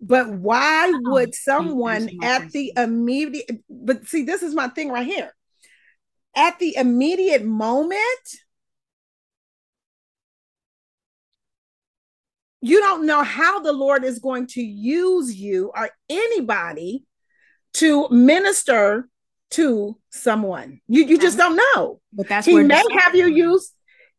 But 0.00 0.32
why 0.32 0.90
would 0.92 1.36
someone 1.36 2.10
at 2.20 2.50
the 2.50 2.72
immediate 2.76 3.62
but 3.70 4.08
see 4.08 4.24
this 4.24 4.42
is 4.42 4.56
my 4.56 4.68
thing 4.68 4.90
right 4.90 5.06
here 5.06 5.32
at 6.38 6.58
the 6.58 6.76
immediate 6.76 7.44
moment, 7.44 8.00
you 12.60 12.80
don't 12.80 13.06
know 13.06 13.22
how 13.22 13.60
the 13.60 13.72
Lord 13.72 14.04
is 14.04 14.18
going 14.18 14.46
to 14.48 14.62
use 14.62 15.34
you 15.34 15.70
or 15.76 15.90
anybody 16.08 17.04
to 17.74 18.08
minister 18.10 19.08
to 19.50 19.98
someone. 20.10 20.80
You 20.88 21.04
you 21.04 21.18
just 21.18 21.38
don't 21.38 21.56
know. 21.74 22.00
But 22.12 22.28
that's 22.28 22.46
he 22.46 22.62
may 22.62 22.82
have 23.00 23.14
you 23.14 23.26
use 23.26 23.72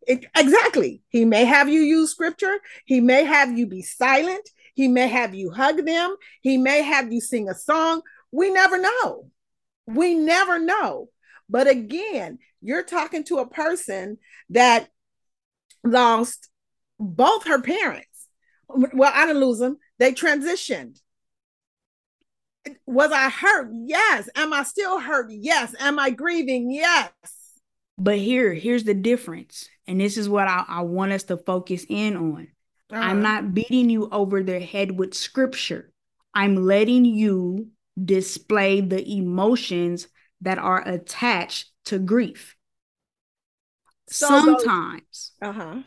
it, 0.07 0.25
exactly. 0.35 1.03
He 1.09 1.25
may 1.25 1.45
have 1.45 1.69
you 1.69 1.81
use 1.81 2.11
scripture. 2.11 2.59
He 2.85 3.01
may 3.01 3.25
have 3.25 3.57
you 3.57 3.67
be 3.67 3.81
silent. 3.81 4.49
He 4.73 4.87
may 4.87 5.07
have 5.07 5.35
you 5.35 5.51
hug 5.51 5.85
them. 5.85 6.15
He 6.41 6.57
may 6.57 6.81
have 6.81 7.11
you 7.11 7.21
sing 7.21 7.49
a 7.49 7.53
song. 7.53 8.01
We 8.31 8.49
never 8.49 8.79
know. 8.79 9.29
We 9.85 10.15
never 10.15 10.59
know. 10.59 11.09
But 11.49 11.67
again, 11.67 12.39
you're 12.61 12.83
talking 12.83 13.23
to 13.25 13.39
a 13.39 13.49
person 13.49 14.17
that 14.51 14.87
lost 15.83 16.49
both 16.99 17.45
her 17.45 17.61
parents. 17.61 18.08
Well, 18.69 19.11
I 19.13 19.25
didn't 19.25 19.41
lose 19.41 19.59
them, 19.59 19.77
they 19.97 20.13
transitioned. 20.13 20.99
Was 22.85 23.11
I 23.11 23.29
hurt? 23.29 23.71
Yes. 23.73 24.29
Am 24.35 24.53
I 24.53 24.63
still 24.63 24.99
hurt? 24.99 25.27
Yes. 25.31 25.73
Am 25.79 25.97
I 25.97 26.11
grieving? 26.11 26.71
Yes. 26.71 27.09
But 27.97 28.17
here, 28.17 28.53
here's 28.53 28.83
the 28.83 28.93
difference. 28.93 29.67
And 29.87 29.99
this 29.99 30.17
is 30.17 30.29
what 30.29 30.47
I, 30.47 30.63
I 30.67 30.81
want 30.81 31.11
us 31.11 31.23
to 31.23 31.37
focus 31.37 31.85
in 31.89 32.15
on. 32.15 32.47
Uh-huh. 32.91 33.01
I'm 33.01 33.21
not 33.21 33.53
beating 33.53 33.89
you 33.89 34.09
over 34.11 34.43
the 34.43 34.59
head 34.59 34.97
with 34.97 35.13
scripture. 35.13 35.91
I'm 36.33 36.55
letting 36.55 37.05
you 37.05 37.69
display 38.03 38.81
the 38.81 39.05
emotions 39.17 40.07
that 40.41 40.57
are 40.57 40.87
attached 40.87 41.71
to 41.85 41.99
grief. 41.99 42.55
So 44.09 44.27
sometimes, 44.27 45.33
those, 45.41 45.49
uh-huh. 45.49 45.81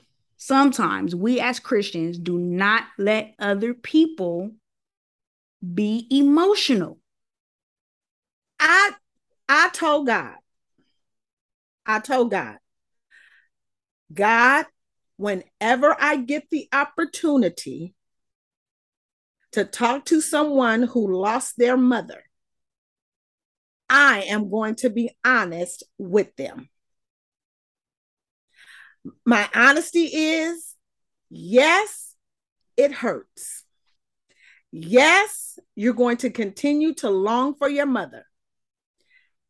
Sometimes 0.46 1.14
we 1.14 1.38
as 1.40 1.61
Christians 1.61 2.18
do 2.18 2.37
not 2.37 2.84
let 2.99 3.34
other 3.38 3.75
people 3.75 4.50
be 5.62 6.06
emotional. 6.11 6.99
I 8.58 8.90
I 9.49 9.70
told 9.72 10.08
God, 10.08 10.34
I 11.87 12.00
told 12.00 12.32
God, 12.32 12.58
God, 14.12 14.66
whenever 15.16 15.96
I 15.99 16.16
get 16.16 16.50
the 16.50 16.68
opportunity 16.72 17.94
to 19.52 19.64
talk 19.64 20.06
to 20.06 20.20
someone 20.20 20.82
who 20.82 21.20
lost 21.20 21.54
their 21.56 21.76
mother, 21.76 22.25
I 23.88 24.22
am 24.22 24.50
going 24.50 24.75
to 24.76 24.90
be 24.90 25.11
honest 25.25 25.84
with 25.99 26.34
them. 26.37 26.68
My 29.25 29.49
honesty 29.54 30.04
is 30.04 30.75
yes, 31.30 32.14
it 32.76 32.92
hurts. 32.92 33.64
Yes, 34.71 35.59
you're 35.75 35.94
going 35.94 36.16
to 36.18 36.30
continue 36.30 36.94
to 36.94 37.11
long 37.11 37.54
for 37.54 37.68
your 37.68 37.87
mother. 37.87 38.25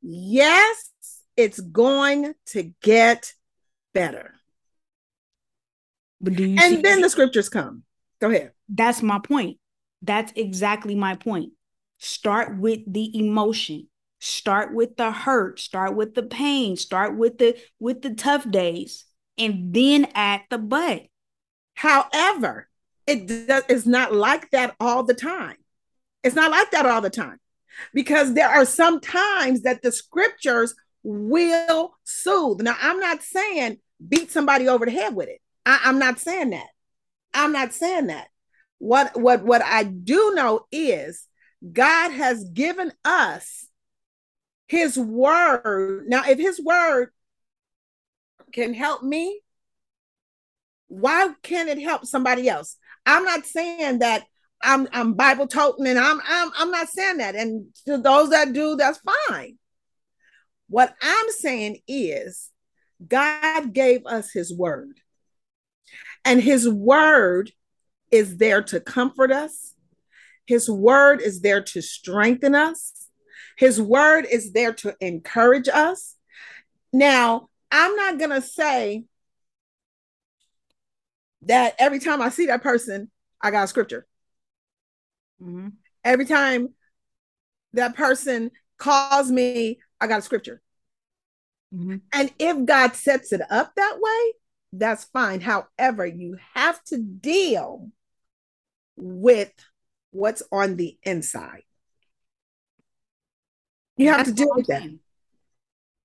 Yes, 0.00 0.90
it's 1.36 1.60
going 1.60 2.34
to 2.46 2.72
get 2.82 3.32
better. 3.94 4.34
But 6.20 6.34
do 6.34 6.44
you 6.44 6.56
and 6.60 6.82
then 6.82 7.00
the 7.00 7.10
scriptures 7.10 7.48
come. 7.48 7.82
Go 8.20 8.30
ahead. 8.30 8.52
That's 8.68 9.02
my 9.02 9.18
point. 9.18 9.58
That's 10.02 10.32
exactly 10.36 10.94
my 10.94 11.16
point. 11.16 11.52
Start 11.98 12.58
with 12.58 12.80
the 12.86 13.18
emotion. 13.18 13.88
Start 14.20 14.72
with 14.74 14.96
the 14.96 15.10
hurt. 15.10 15.58
Start 15.60 15.96
with 15.96 16.14
the 16.14 16.22
pain. 16.22 16.76
Start 16.76 17.16
with 17.16 17.38
the 17.38 17.56
with 17.80 18.02
the 18.02 18.14
tough 18.14 18.48
days, 18.48 19.04
and 19.38 19.72
then 19.74 20.06
add 20.14 20.42
the 20.50 20.58
but. 20.58 21.02
However, 21.74 22.68
it 23.06 23.26
does, 23.26 23.64
it's 23.68 23.86
not 23.86 24.14
like 24.14 24.50
that 24.50 24.76
all 24.78 25.02
the 25.02 25.14
time. 25.14 25.56
It's 26.22 26.36
not 26.36 26.50
like 26.50 26.70
that 26.70 26.86
all 26.86 27.00
the 27.00 27.10
time 27.10 27.40
because 27.92 28.34
there 28.34 28.48
are 28.48 28.64
some 28.64 29.00
times 29.00 29.62
that 29.62 29.82
the 29.82 29.90
scriptures 29.90 30.74
will 31.02 31.94
soothe. 32.04 32.60
Now, 32.60 32.76
I'm 32.80 33.00
not 33.00 33.22
saying 33.22 33.78
beat 34.06 34.30
somebody 34.30 34.68
over 34.68 34.84
the 34.84 34.92
head 34.92 35.14
with 35.14 35.28
it. 35.28 35.40
I, 35.66 35.80
I'm 35.84 35.98
not 35.98 36.18
saying 36.18 36.50
that. 36.50 36.68
I'm 37.34 37.52
not 37.52 37.72
saying 37.72 38.08
that. 38.08 38.28
What 38.78 39.18
what 39.18 39.44
what 39.44 39.62
I 39.62 39.84
do 39.84 40.32
know 40.34 40.66
is 40.70 41.26
God 41.72 42.10
has 42.10 42.44
given 42.44 42.92
us 43.04 43.68
his 44.66 44.98
word. 44.98 46.06
Now, 46.08 46.24
if 46.28 46.38
his 46.38 46.60
word 46.60 47.10
can 48.52 48.74
help 48.74 49.02
me, 49.02 49.40
why 50.88 51.30
can't 51.42 51.68
it 51.68 51.80
help 51.80 52.04
somebody 52.06 52.48
else? 52.48 52.76
I'm 53.06 53.24
not 53.24 53.46
saying 53.46 54.00
that 54.00 54.24
I'm 54.62 54.88
I'm 54.92 55.14
Bible 55.14 55.46
toting 55.46 55.86
and 55.86 55.98
I'm 55.98 56.20
I'm 56.26 56.50
I'm 56.56 56.70
not 56.70 56.88
saying 56.88 57.16
that. 57.18 57.34
And 57.34 57.66
to 57.86 57.98
those 57.98 58.30
that 58.30 58.52
do, 58.52 58.76
that's 58.76 59.00
fine. 59.28 59.58
What 60.68 60.94
I'm 61.02 61.26
saying 61.30 61.78
is 61.88 62.50
God 63.06 63.72
gave 63.72 64.06
us 64.06 64.30
his 64.32 64.56
word. 64.56 65.00
And 66.24 66.40
his 66.40 66.68
word 66.68 67.50
is 68.10 68.36
there 68.36 68.62
to 68.62 68.80
comfort 68.80 69.32
us. 69.32 69.74
His 70.46 70.70
word 70.70 71.20
is 71.20 71.40
there 71.40 71.62
to 71.62 71.82
strengthen 71.82 72.54
us. 72.54 73.08
His 73.56 73.80
word 73.80 74.26
is 74.30 74.52
there 74.52 74.72
to 74.74 74.94
encourage 75.00 75.68
us. 75.68 76.16
Now, 76.92 77.48
I'm 77.72 77.96
not 77.96 78.18
going 78.18 78.30
to 78.30 78.42
say 78.42 79.04
that 81.42 81.74
every 81.78 81.98
time 81.98 82.20
I 82.20 82.28
see 82.28 82.46
that 82.46 82.62
person, 82.62 83.10
I 83.40 83.50
got 83.50 83.64
a 83.64 83.68
scripture. 83.68 84.06
Mm-hmm. 85.42 85.68
Every 86.04 86.26
time 86.26 86.68
that 87.72 87.96
person 87.96 88.50
calls 88.78 89.30
me, 89.30 89.80
I 90.00 90.06
got 90.06 90.18
a 90.20 90.22
scripture. 90.22 90.60
Mm-hmm. 91.74 91.96
And 92.12 92.32
if 92.38 92.64
God 92.66 92.94
sets 92.94 93.32
it 93.32 93.40
up 93.50 93.72
that 93.74 93.96
way, 93.98 94.32
that's 94.74 95.04
fine. 95.04 95.40
However, 95.40 96.06
you 96.06 96.36
have 96.54 96.82
to 96.84 96.98
deal 96.98 97.90
with 98.96 99.52
what's 100.10 100.42
on 100.52 100.76
the 100.76 100.98
inside. 101.02 101.62
You 103.96 104.08
have 104.08 104.18
that's 104.18 104.30
to 104.30 104.34
deal 104.34 104.52
with 104.54 104.66
that. 104.66 104.88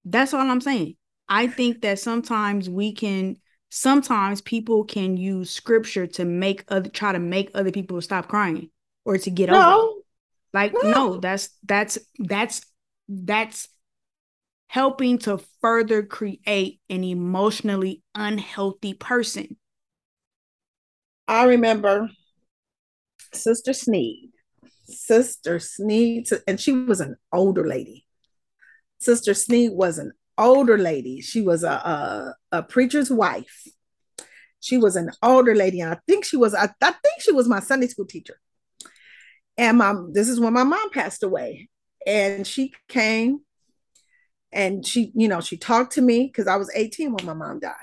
That's 0.05 0.33
all 0.33 0.49
I'm 0.49 0.61
saying. 0.61 0.95
I 1.29 1.47
think 1.47 1.81
that 1.81 1.99
sometimes 1.99 2.69
we 2.69 2.93
can 2.93 3.37
sometimes 3.69 4.41
people 4.41 4.85
can 4.85 5.17
use 5.17 5.49
scripture 5.49 6.07
to 6.07 6.25
make 6.25 6.63
other 6.69 6.89
try 6.89 7.11
to 7.11 7.19
make 7.19 7.51
other 7.53 7.71
people 7.71 8.01
stop 8.01 8.27
crying 8.27 8.69
or 9.05 9.17
to 9.17 9.29
get 9.29 9.49
no. 9.49 9.57
over. 9.57 9.99
It. 9.99 10.03
Like 10.53 10.73
no. 10.73 10.91
no, 10.91 11.17
that's 11.17 11.49
that's 11.65 11.97
that's 12.19 12.61
that's 13.09 13.67
helping 14.67 15.17
to 15.17 15.39
further 15.61 16.03
create 16.03 16.79
an 16.89 17.03
emotionally 17.03 18.03
unhealthy 18.15 18.93
person. 18.93 19.57
I 21.27 21.45
remember 21.45 22.09
Sister 23.33 23.73
Sneed, 23.73 24.31
Sister 24.85 25.59
Sneed, 25.59 26.27
and 26.47 26.59
she 26.59 26.71
was 26.71 27.01
an 27.01 27.17
older 27.33 27.67
lady. 27.67 28.05
Sister 28.99 29.33
Sneed 29.33 29.71
was 29.73 29.97
an 29.97 30.13
older 30.37 30.77
lady. 30.77 31.21
She 31.21 31.41
was 31.41 31.63
a, 31.63 31.71
a, 31.71 32.35
a 32.51 32.63
preacher's 32.63 33.11
wife. 33.11 33.63
She 34.59 34.77
was 34.77 34.95
an 34.95 35.11
older 35.21 35.55
lady, 35.55 35.81
and 35.81 35.93
I 35.93 35.99
think 36.07 36.25
she 36.25 36.37
was, 36.37 36.53
I, 36.53 36.69
I 36.81 36.91
think 36.91 37.21
she 37.21 37.31
was 37.31 37.47
my 37.47 37.59
Sunday 37.59 37.87
school 37.87 38.05
teacher. 38.05 38.39
And 39.57 39.77
my 39.77 39.95
this 40.11 40.29
is 40.29 40.39
when 40.39 40.53
my 40.53 40.63
mom 40.63 40.91
passed 40.91 41.23
away. 41.23 41.69
And 42.05 42.45
she 42.47 42.73
came 42.87 43.41
and 44.51 44.85
she, 44.85 45.11
you 45.15 45.27
know, 45.27 45.41
she 45.41 45.57
talked 45.57 45.93
to 45.93 46.01
me 46.01 46.27
because 46.27 46.47
I 46.47 46.55
was 46.55 46.71
18 46.73 47.11
when 47.11 47.25
my 47.25 47.33
mom 47.33 47.59
died. 47.59 47.73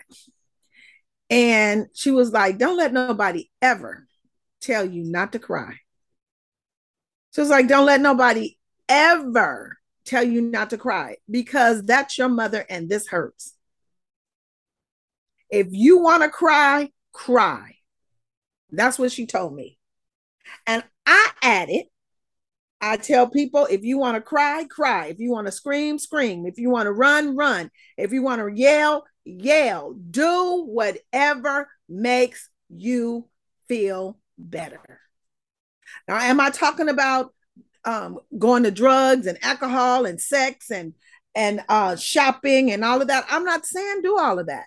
And 1.30 1.86
she 1.94 2.10
was 2.10 2.32
like, 2.32 2.58
Don't 2.58 2.76
let 2.76 2.92
nobody 2.92 3.50
ever 3.60 4.06
tell 4.60 4.84
you 4.84 5.04
not 5.04 5.32
to 5.32 5.38
cry. 5.38 5.74
So 7.32 7.42
it's 7.42 7.50
like, 7.50 7.68
Don't 7.68 7.86
let 7.86 8.00
nobody 8.00 8.56
ever 8.88 9.76
tell 10.04 10.24
you 10.24 10.40
not 10.40 10.70
to 10.70 10.78
cry 10.78 11.16
because 11.30 11.82
that's 11.84 12.18
your 12.18 12.28
mother 12.28 12.64
and 12.68 12.88
this 12.88 13.08
hurts. 13.08 13.54
If 15.50 15.68
you 15.70 15.98
want 15.98 16.22
to 16.22 16.28
cry, 16.28 16.90
cry. 17.12 17.76
That's 18.70 18.98
what 18.98 19.12
she 19.12 19.26
told 19.26 19.54
me. 19.54 19.78
And 20.66 20.82
I 21.06 21.30
added, 21.42 21.84
I 22.80 22.96
tell 22.96 23.28
people 23.28 23.66
if 23.70 23.82
you 23.82 23.98
want 23.98 24.16
to 24.16 24.20
cry, 24.20 24.64
cry. 24.68 25.06
If 25.06 25.18
you 25.18 25.30
want 25.30 25.46
to 25.46 25.52
scream, 25.52 25.98
scream. 25.98 26.46
If 26.46 26.58
you 26.58 26.70
want 26.70 26.86
to 26.86 26.92
run, 26.92 27.36
run. 27.36 27.70
If 27.96 28.12
you 28.12 28.22
want 28.22 28.40
to 28.40 28.60
yell, 28.60 29.04
yell. 29.24 29.94
Do 29.94 30.64
whatever 30.66 31.68
makes 31.88 32.48
you 32.68 33.28
feel 33.68 34.18
better. 34.36 35.00
Now, 36.08 36.18
am 36.18 36.40
I 36.40 36.50
talking 36.50 36.88
about 36.88 37.33
um, 37.84 38.18
going 38.38 38.62
to 38.64 38.70
drugs 38.70 39.26
and 39.26 39.38
alcohol 39.42 40.06
and 40.06 40.20
sex 40.20 40.70
and 40.70 40.94
and 41.34 41.62
uh, 41.68 41.96
shopping 41.96 42.70
and 42.70 42.84
all 42.84 43.02
of 43.02 43.08
that? 43.08 43.26
I'm 43.28 43.44
not 43.44 43.66
saying 43.66 44.02
do 44.02 44.18
all 44.18 44.38
of 44.38 44.46
that 44.46 44.66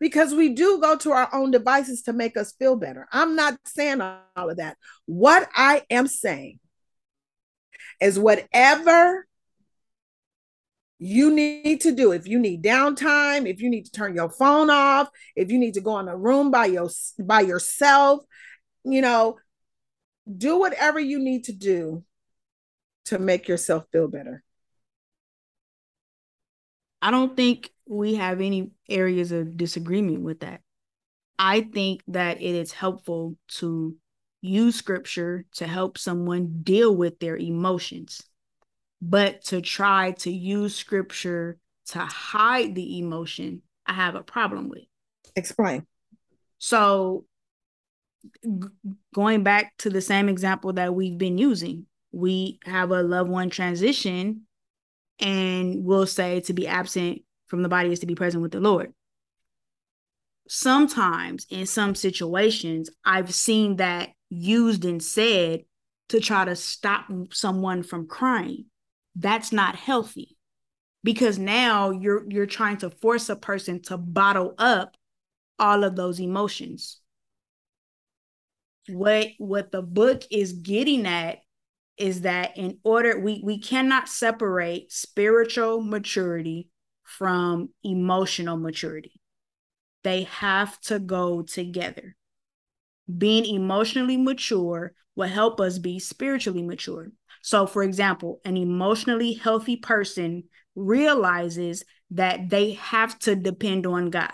because 0.00 0.34
we 0.34 0.50
do 0.50 0.80
go 0.80 0.96
to 0.96 1.12
our 1.12 1.28
own 1.32 1.50
devices 1.50 2.02
to 2.02 2.12
make 2.12 2.36
us 2.36 2.52
feel 2.52 2.76
better. 2.76 3.06
I'm 3.12 3.36
not 3.36 3.58
saying 3.64 4.00
all 4.00 4.50
of 4.50 4.56
that. 4.58 4.76
What 5.06 5.48
I 5.54 5.82
am 5.90 6.06
saying 6.06 6.58
is 8.00 8.18
whatever 8.18 9.26
you 10.98 11.34
need 11.34 11.80
to 11.82 11.92
do 11.92 12.12
if 12.12 12.26
you 12.26 12.38
need 12.38 12.62
downtime 12.62 13.48
if 13.48 13.60
you 13.60 13.68
need 13.68 13.84
to 13.84 13.90
turn 13.90 14.14
your 14.14 14.30
phone 14.30 14.70
off 14.70 15.08
if 15.34 15.50
you 15.50 15.58
need 15.58 15.74
to 15.74 15.80
go 15.80 15.98
in 15.98 16.08
a 16.08 16.16
room 16.16 16.50
by 16.50 16.66
your 16.66 16.88
by 17.18 17.40
yourself 17.40 18.24
you 18.84 19.02
know 19.02 19.36
do 20.38 20.58
whatever 20.58 21.00
you 21.00 21.18
need 21.18 21.44
to 21.44 21.52
do 21.52 22.04
to 23.04 23.18
make 23.18 23.48
yourself 23.48 23.84
feel 23.92 24.08
better 24.08 24.42
I 27.04 27.10
don't 27.10 27.36
think 27.36 27.70
we 27.86 28.14
have 28.14 28.40
any 28.40 28.70
areas 28.88 29.30
of 29.30 29.58
disagreement 29.58 30.22
with 30.22 30.40
that. 30.40 30.62
I 31.38 31.60
think 31.60 32.02
that 32.08 32.40
it 32.40 32.54
is 32.54 32.72
helpful 32.72 33.36
to 33.58 33.94
use 34.40 34.76
scripture 34.76 35.44
to 35.56 35.66
help 35.66 35.98
someone 35.98 36.60
deal 36.62 36.96
with 36.96 37.18
their 37.18 37.36
emotions, 37.36 38.22
but 39.02 39.44
to 39.44 39.60
try 39.60 40.12
to 40.12 40.30
use 40.30 40.74
scripture 40.74 41.58
to 41.88 41.98
hide 41.98 42.74
the 42.74 42.98
emotion, 43.00 43.60
I 43.84 43.92
have 43.92 44.14
a 44.14 44.22
problem 44.22 44.70
with. 44.70 44.84
Explain. 45.36 45.86
So, 46.56 47.26
g- 48.42 48.68
going 49.14 49.42
back 49.42 49.74
to 49.80 49.90
the 49.90 50.00
same 50.00 50.30
example 50.30 50.72
that 50.72 50.94
we've 50.94 51.18
been 51.18 51.36
using, 51.36 51.84
we 52.14 52.60
have 52.64 52.90
a 52.90 53.02
loved 53.02 53.30
one 53.30 53.50
transition 53.50 54.42
and 55.18 55.84
we'll 55.84 56.06
say 56.06 56.40
to 56.40 56.52
be 56.52 56.66
absent 56.66 57.22
from 57.46 57.62
the 57.62 57.68
body 57.68 57.92
is 57.92 58.00
to 58.00 58.06
be 58.06 58.14
present 58.14 58.42
with 58.42 58.52
the 58.52 58.60
Lord. 58.60 58.92
Sometimes 60.48 61.46
in 61.50 61.66
some 61.66 61.94
situations, 61.94 62.90
I've 63.04 63.34
seen 63.34 63.76
that 63.76 64.10
used 64.28 64.84
and 64.84 65.02
said 65.02 65.64
to 66.10 66.20
try 66.20 66.44
to 66.44 66.54
stop 66.54 67.06
someone 67.32 67.82
from 67.82 68.06
crying. 68.06 68.66
That's 69.16 69.52
not 69.52 69.76
healthy 69.76 70.36
because 71.02 71.38
now 71.38 71.90
you're 71.90 72.24
you're 72.28 72.46
trying 72.46 72.78
to 72.78 72.90
force 72.90 73.28
a 73.28 73.36
person 73.36 73.80
to 73.82 73.96
bottle 73.96 74.54
up 74.58 74.96
all 75.58 75.84
of 75.84 75.96
those 75.96 76.20
emotions. 76.20 77.00
What 78.88 79.28
what 79.38 79.72
the 79.72 79.82
book 79.82 80.24
is 80.30 80.52
getting 80.52 81.06
at 81.06 81.43
is 81.96 82.22
that 82.22 82.56
in 82.56 82.78
order 82.82 83.18
we 83.18 83.40
we 83.44 83.58
cannot 83.58 84.08
separate 84.08 84.90
spiritual 84.92 85.82
maturity 85.82 86.68
from 87.02 87.70
emotional 87.82 88.56
maturity. 88.56 89.20
They 90.02 90.24
have 90.24 90.80
to 90.82 90.98
go 90.98 91.42
together. 91.42 92.16
Being 93.18 93.44
emotionally 93.44 94.16
mature 94.16 94.92
will 95.14 95.28
help 95.28 95.60
us 95.60 95.78
be 95.78 95.98
spiritually 95.98 96.62
mature. 96.62 97.12
So, 97.42 97.66
for 97.66 97.82
example, 97.82 98.40
an 98.44 98.56
emotionally 98.56 99.34
healthy 99.34 99.76
person 99.76 100.44
realizes 100.74 101.84
that 102.10 102.48
they 102.48 102.72
have 102.72 103.18
to 103.20 103.36
depend 103.36 103.86
on 103.86 104.10
God. 104.10 104.32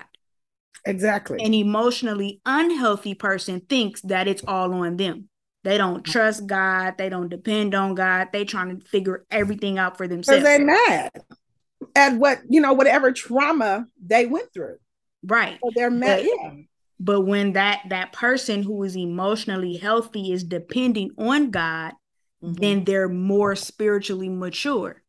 Exactly. 0.87 1.43
An 1.45 1.55
emotionally 1.55 2.41
unhealthy 2.47 3.15
person 3.15 3.61
thinks 3.61 4.01
that 4.03 4.29
it's 4.29 4.45
all 4.47 4.73
on 4.73 4.97
them. 4.97 5.30
They 5.63 5.77
don't 5.77 6.03
trust 6.05 6.47
God. 6.47 6.95
They 6.97 7.09
don't 7.09 7.29
depend 7.29 7.75
on 7.75 7.95
God. 7.95 8.29
They 8.33 8.45
trying 8.45 8.79
to 8.79 8.87
figure 8.87 9.25
everything 9.31 9.79
out 9.79 9.99
for 9.99 10.09
themselves. 10.09 10.43
Because 10.43 10.57
they're 10.59 10.67
mad 10.67 11.11
at 11.95 12.17
what, 12.17 12.39
you 12.49 12.61
know, 12.61 12.73
whatever 12.73 13.13
trauma 13.13 13.87
they 14.05 14.27
went 14.27 14.53
through. 14.55 14.77
Right. 15.23 15.59
So 15.63 15.71
they're 15.75 15.91
mad. 15.91 16.23
But- 16.23 16.25
yeah. 16.25 16.53
But 17.03 17.23
when 17.23 17.55
that 17.55 17.81
that 17.89 18.13
person 18.13 18.63
who 18.63 18.83
is 18.83 18.95
emotionally 18.95 19.79
healthy 19.79 20.33
is 20.33 20.45
depending 20.45 21.11
on 21.17 21.51
God, 21.51 21.93
Mhm. 22.45 22.61
then 22.61 22.85
they're 22.85 23.09
more 23.09 23.57
spiritually 23.57 24.29
mature 24.29 25.03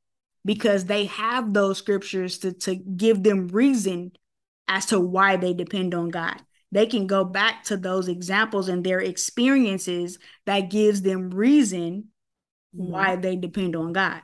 because 0.45 0.85
they 0.85 1.05
have 1.05 1.53
those 1.53 1.77
scriptures 1.77 2.39
to, 2.39 2.53
to 2.53 2.75
give 2.75 3.23
them 3.23 3.49
reason 3.49 4.13
as 4.69 4.85
to 4.87 5.01
why 5.01 5.35
they 5.35 5.53
depend 5.53 5.93
on 5.93 6.09
God. 6.09 6.41
They 6.71 6.85
can 6.85 7.05
go 7.07 7.23
back 7.23 7.65
to 7.65 7.77
those 7.77 8.07
examples 8.07 8.69
and 8.69 8.83
their 8.83 8.99
experiences 8.99 10.17
that 10.45 10.69
gives 10.69 11.01
them 11.01 11.29
reason 11.31 12.11
Mhm. 12.75 12.87
why 12.89 13.15
they 13.17 13.35
depend 13.35 13.75
on 13.75 13.91
God. 13.91 14.21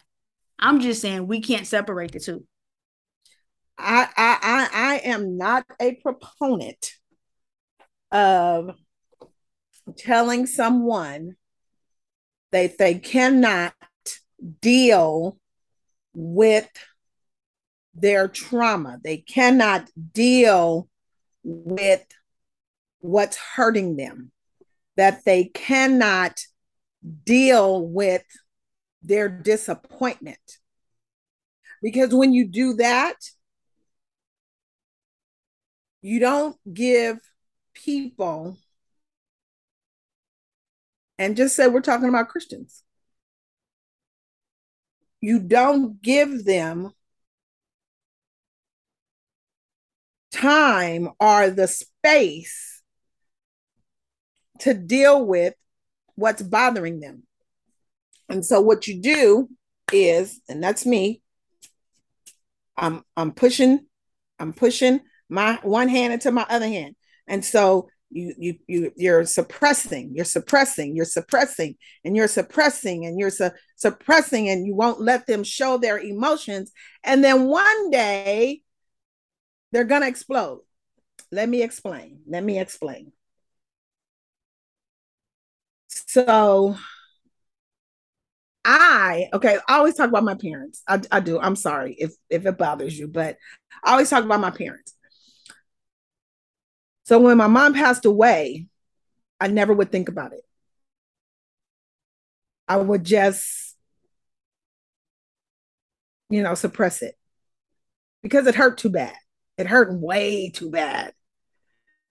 I'm 0.58 0.80
just 0.80 1.02
saying 1.02 1.28
we 1.28 1.42
can't 1.42 1.68
separate 1.68 2.12
the 2.14 2.20
two. 2.20 2.48
I, 3.78 4.08
I 4.18 4.40
I 4.42 4.70
I 4.74 4.96
am 5.10 5.38
not 5.38 5.66
a 5.80 5.96
proponent 5.96 6.94
of 8.12 8.76
telling 9.98 10.48
someone 10.48 11.36
that 12.52 12.78
they 12.78 12.96
cannot 12.96 13.74
deal 14.62 15.38
with 16.14 16.70
their 17.94 18.28
trauma. 18.28 19.00
They 19.04 19.18
cannot 19.18 19.90
deal 20.14 20.88
with 21.44 22.04
what's 23.00 23.38
hurting 23.38 23.96
them. 23.96 24.32
That 24.96 25.24
they 25.26 25.46
cannot 25.46 26.40
deal 27.24 27.86
with 27.88 28.24
their 29.04 29.30
disappointment. 29.30 30.40
Because 31.84 32.14
when 32.14 32.34
you 32.34 32.48
do 32.48 32.74
that, 32.74 33.16
you 36.02 36.20
don't 36.20 36.56
give 36.74 37.20
people, 37.76 38.58
and 41.20 41.38
just 41.38 41.56
say 41.56 41.68
we're 41.68 41.82
talking 41.82 42.10
about 42.10 42.30
Christians, 42.30 42.84
you 45.22 45.40
don't 45.40 46.02
give 46.02 46.44
them 46.44 46.92
time 50.32 51.10
or 51.20 51.50
the 51.50 51.68
space 51.68 52.77
to 54.60 54.74
deal 54.74 55.26
with 55.26 55.54
what's 56.16 56.42
bothering 56.42 57.00
them. 57.00 57.24
And 58.30 58.46
so 58.46 58.62
what 58.62 58.88
you 58.88 59.02
do 59.02 59.50
is, 59.92 60.42
and 60.50 60.62
that's 60.64 60.86
me, 60.86 61.22
I'm 62.76 63.04
I'm 63.16 63.32
pushing, 63.32 63.86
I'm 64.40 64.54
pushing 64.54 65.02
my 65.30 65.60
one 65.64 65.88
hand 65.88 66.14
into 66.14 66.32
my 66.32 66.46
other 66.50 66.68
hand. 66.68 66.96
And 67.28 67.44
so 67.44 67.90
you 68.10 68.34
you 68.38 68.56
you 68.68 68.92
you're 68.96 69.26
suppressing, 69.26 70.12
you're 70.16 70.26
suppressing, 70.26 70.96
you're 70.96 71.06
suppressing, 71.06 71.76
and 72.06 72.16
you're 72.16 72.28
suppressing, 72.28 73.06
and 73.06 73.20
you're 73.20 73.30
su- 73.30 73.52
suppressing, 73.76 74.50
and 74.50 74.66
you 74.66 74.76
won't 74.76 75.02
let 75.02 75.28
them 75.28 75.44
show 75.44 75.78
their 75.78 75.98
emotions. 75.98 76.72
And 77.04 77.24
then 77.24 77.46
one 77.46 77.90
day 77.90 78.62
they're 79.72 79.84
gonna 79.84 80.08
explode. 80.08 80.62
Let 81.32 81.50
me 81.50 81.64
explain. 81.64 82.20
Let 82.28 82.44
me 82.44 82.60
explain. 82.60 83.12
So 86.06 86.76
I 88.66 89.30
okay, 89.34 89.58
I 89.68 89.78
always 89.78 89.96
talk 89.96 90.10
about 90.10 90.24
my 90.24 90.36
parents. 90.36 90.84
I, 90.88 91.02
I 91.12 91.20
do. 91.22 91.40
I'm 91.40 91.56
sorry 91.56 91.96
if 91.98 92.14
if 92.30 92.46
it 92.46 92.58
bothers 92.58 92.98
you, 92.98 93.08
but 93.08 93.38
I 93.84 93.92
always 93.92 94.10
talk 94.10 94.24
about 94.26 94.42
my 94.42 94.52
parents. 94.52 94.94
So 97.06 97.20
when 97.20 97.38
my 97.38 97.48
mom 97.48 97.74
passed 97.74 98.06
away, 98.06 98.68
I 99.40 99.48
never 99.48 99.74
would 99.74 99.92
think 99.92 100.10
about 100.10 100.34
it. 100.34 100.44
I 102.68 102.78
would 102.78 103.04
just, 103.04 103.76
you 106.30 106.44
know, 106.44 106.54
suppress 106.56 107.02
it 107.02 107.16
because 108.22 108.48
it 108.48 108.56
hurt 108.56 108.78
too 108.78 108.90
bad. 108.90 109.16
It 109.58 109.68
hurt 109.68 109.94
way 109.94 110.50
too 110.50 110.70
bad 110.70 111.14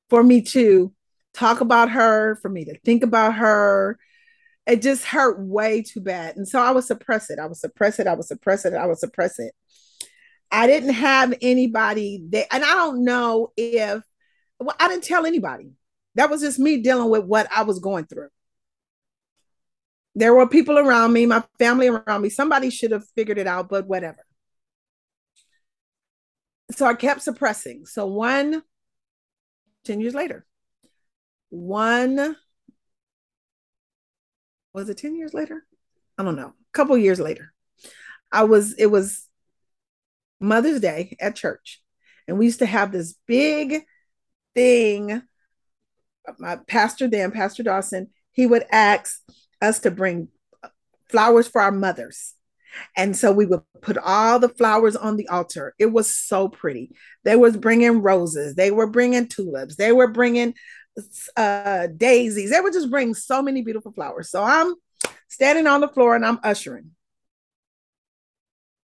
for 0.08 0.22
me 0.22 0.42
to 0.42 0.92
talk 1.36 1.60
about 1.60 1.90
her, 1.90 2.36
for 2.42 2.48
me 2.48 2.64
to 2.64 2.78
think 2.80 3.02
about 3.02 3.34
her. 3.36 3.98
It 4.66 4.82
just 4.82 5.04
hurt 5.04 5.38
way 5.40 5.82
too 5.82 6.00
bad. 6.00 6.36
And 6.36 6.48
so 6.48 6.60
I 6.60 6.72
would 6.72 6.84
suppress 6.84 7.30
it. 7.30 7.38
I 7.38 7.46
would 7.46 7.56
suppress 7.56 8.00
it. 8.00 8.06
I 8.06 8.14
would 8.14 8.24
suppress 8.24 8.64
it. 8.64 8.74
I 8.74 8.86
would 8.86 8.98
suppress 8.98 9.38
it. 9.38 9.52
I 10.50 10.66
didn't 10.66 10.94
have 10.94 11.34
anybody 11.40 12.24
that, 12.30 12.52
and 12.52 12.64
I 12.64 12.74
don't 12.74 13.04
know 13.04 13.52
if 13.56 14.02
well, 14.58 14.76
I 14.80 14.88
didn't 14.88 15.04
tell 15.04 15.26
anybody. 15.26 15.72
That 16.14 16.30
was 16.30 16.40
just 16.40 16.58
me 16.58 16.78
dealing 16.78 17.10
with 17.10 17.24
what 17.24 17.46
I 17.54 17.62
was 17.62 17.78
going 17.78 18.06
through. 18.06 18.28
There 20.14 20.34
were 20.34 20.48
people 20.48 20.78
around 20.78 21.12
me, 21.12 21.26
my 21.26 21.44
family 21.58 21.88
around 21.88 22.22
me. 22.22 22.30
Somebody 22.30 22.70
should 22.70 22.92
have 22.92 23.06
figured 23.14 23.36
it 23.36 23.46
out, 23.46 23.68
but 23.68 23.86
whatever. 23.86 24.24
So 26.70 26.86
I 26.86 26.94
kept 26.94 27.22
suppressing. 27.22 27.84
So 27.84 28.06
one, 28.06 28.62
10 29.84 30.00
years 30.00 30.14
later, 30.14 30.46
one, 31.50 32.36
was 34.72 34.88
it 34.88 34.98
10 34.98 35.16
years 35.16 35.34
later? 35.34 35.64
I 36.18 36.22
don't 36.22 36.36
know. 36.36 36.48
A 36.48 36.72
couple 36.72 36.96
years 36.98 37.20
later, 37.20 37.52
I 38.32 38.44
was, 38.44 38.74
it 38.74 38.86
was 38.86 39.26
Mother's 40.40 40.80
Day 40.80 41.16
at 41.20 41.36
church. 41.36 41.82
And 42.28 42.38
we 42.38 42.46
used 42.46 42.58
to 42.58 42.66
have 42.66 42.92
this 42.92 43.14
big 43.26 43.82
thing. 44.54 45.22
My 46.38 46.56
pastor 46.66 47.08
then, 47.08 47.30
Pastor 47.30 47.62
Dawson, 47.62 48.08
he 48.32 48.46
would 48.46 48.64
ask 48.70 49.20
us 49.62 49.78
to 49.80 49.90
bring 49.90 50.28
flowers 51.08 51.48
for 51.48 51.60
our 51.60 51.72
mothers. 51.72 52.34
And 52.96 53.16
so 53.16 53.32
we 53.32 53.46
would 53.46 53.62
put 53.80 53.96
all 53.96 54.38
the 54.38 54.48
flowers 54.48 54.96
on 54.96 55.16
the 55.16 55.28
altar. 55.28 55.74
It 55.78 55.92
was 55.92 56.14
so 56.14 56.48
pretty. 56.48 56.90
They 57.24 57.36
was 57.36 57.56
bringing 57.56 58.02
roses. 58.02 58.54
They 58.54 58.70
were 58.70 58.86
bringing 58.86 59.28
tulips. 59.28 59.76
They 59.76 59.92
were 59.92 60.08
bringing 60.08 60.54
uh, 61.36 61.88
daisies. 61.88 62.50
They 62.50 62.60
would 62.60 62.72
just 62.72 62.90
bring 62.90 63.14
so 63.14 63.42
many 63.42 63.62
beautiful 63.62 63.92
flowers. 63.92 64.30
So 64.30 64.42
I'm 64.42 64.74
standing 65.28 65.66
on 65.66 65.80
the 65.80 65.88
floor 65.88 66.14
and 66.14 66.24
I'm 66.24 66.40
ushering. 66.42 66.92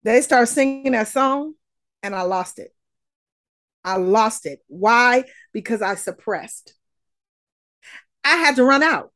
They 0.03 0.21
start 0.23 0.49
singing 0.49 0.93
that 0.93 1.09
song. 1.09 1.55
and 2.03 2.15
I 2.15 2.23
lost 2.23 2.59
it. 2.59 2.75
I 3.85 3.97
lost 3.97 4.47
it. 4.47 4.61
Why? 4.69 5.25
Because 5.53 5.83
I 5.83 5.95
suppressed. 5.95 6.75
I 8.25 8.37
had 8.37 8.57
to 8.57 8.65
run 8.65 8.83
out 8.83 9.13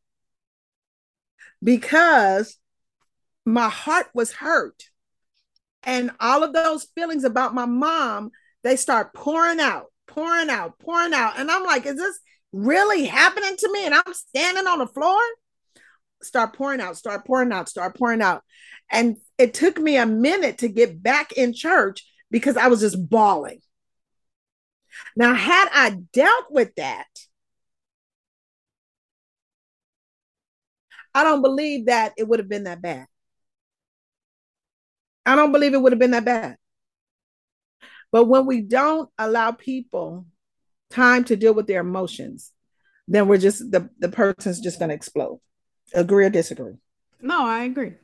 because 1.62 2.56
my 3.44 3.68
heart 3.68 4.06
was 4.14 4.32
hurt. 4.32 4.84
And 5.82 6.12
all 6.18 6.42
of 6.42 6.54
those 6.54 6.84
feelings 6.94 7.24
about 7.24 7.54
my 7.54 7.66
mom, 7.66 8.30
they 8.62 8.76
start 8.76 9.12
pouring 9.12 9.60
out, 9.60 9.86
pouring 10.06 10.48
out, 10.48 10.78
pouring 10.78 11.12
out. 11.12 11.38
And 11.38 11.50
I'm 11.50 11.64
like, 11.64 11.84
is 11.84 11.96
this 11.96 12.18
really 12.54 13.04
happening 13.04 13.56
to 13.56 13.72
me? 13.72 13.84
And 13.84 13.94
I'm 13.94 14.14
standing 14.14 14.66
on 14.66 14.78
the 14.78 14.86
floor. 14.86 15.20
Start 16.22 16.54
pouring 16.54 16.80
out, 16.80 16.96
start 16.96 17.26
pouring 17.26 17.52
out, 17.52 17.68
start 17.68 17.96
pouring 17.96 18.22
out. 18.22 18.42
And 18.90 19.16
it 19.36 19.52
took 19.54 19.78
me 19.78 19.96
a 19.96 20.06
minute 20.06 20.58
to 20.58 20.68
get 20.68 21.02
back 21.02 21.32
in 21.32 21.52
church 21.52 22.02
because 22.30 22.56
I 22.56 22.68
was 22.68 22.80
just 22.80 23.08
bawling. 23.10 23.60
Now, 25.16 25.34
had 25.34 25.68
I 25.72 25.98
dealt 26.12 26.46
with 26.50 26.74
that, 26.76 27.06
I 31.14 31.24
don't 31.24 31.42
believe 31.42 31.86
that 31.86 32.12
it 32.16 32.26
would 32.26 32.38
have 32.38 32.48
been 32.48 32.64
that 32.64 32.80
bad. 32.80 33.06
I 35.26 35.36
don't 35.36 35.52
believe 35.52 35.74
it 35.74 35.80
would 35.80 35.92
have 35.92 35.98
been 35.98 36.10
that 36.12 36.24
bad. 36.24 36.56
But 38.12 38.24
when 38.24 38.46
we 38.46 38.60
don't 38.60 39.10
allow 39.18 39.52
people 39.52 40.26
time 40.94 41.24
to 41.24 41.36
deal 41.36 41.52
with 41.54 41.66
their 41.66 41.80
emotions, 41.80 42.52
then 43.08 43.28
we're 43.28 43.38
just 43.38 43.70
the, 43.70 43.90
the 43.98 44.08
person's 44.08 44.60
just 44.60 44.78
gonna 44.78 44.94
explode. 44.94 45.40
Agree 45.92 46.24
or 46.24 46.30
disagree? 46.30 46.74
No, 47.20 47.44
I 47.44 47.64
agree. 47.64 47.94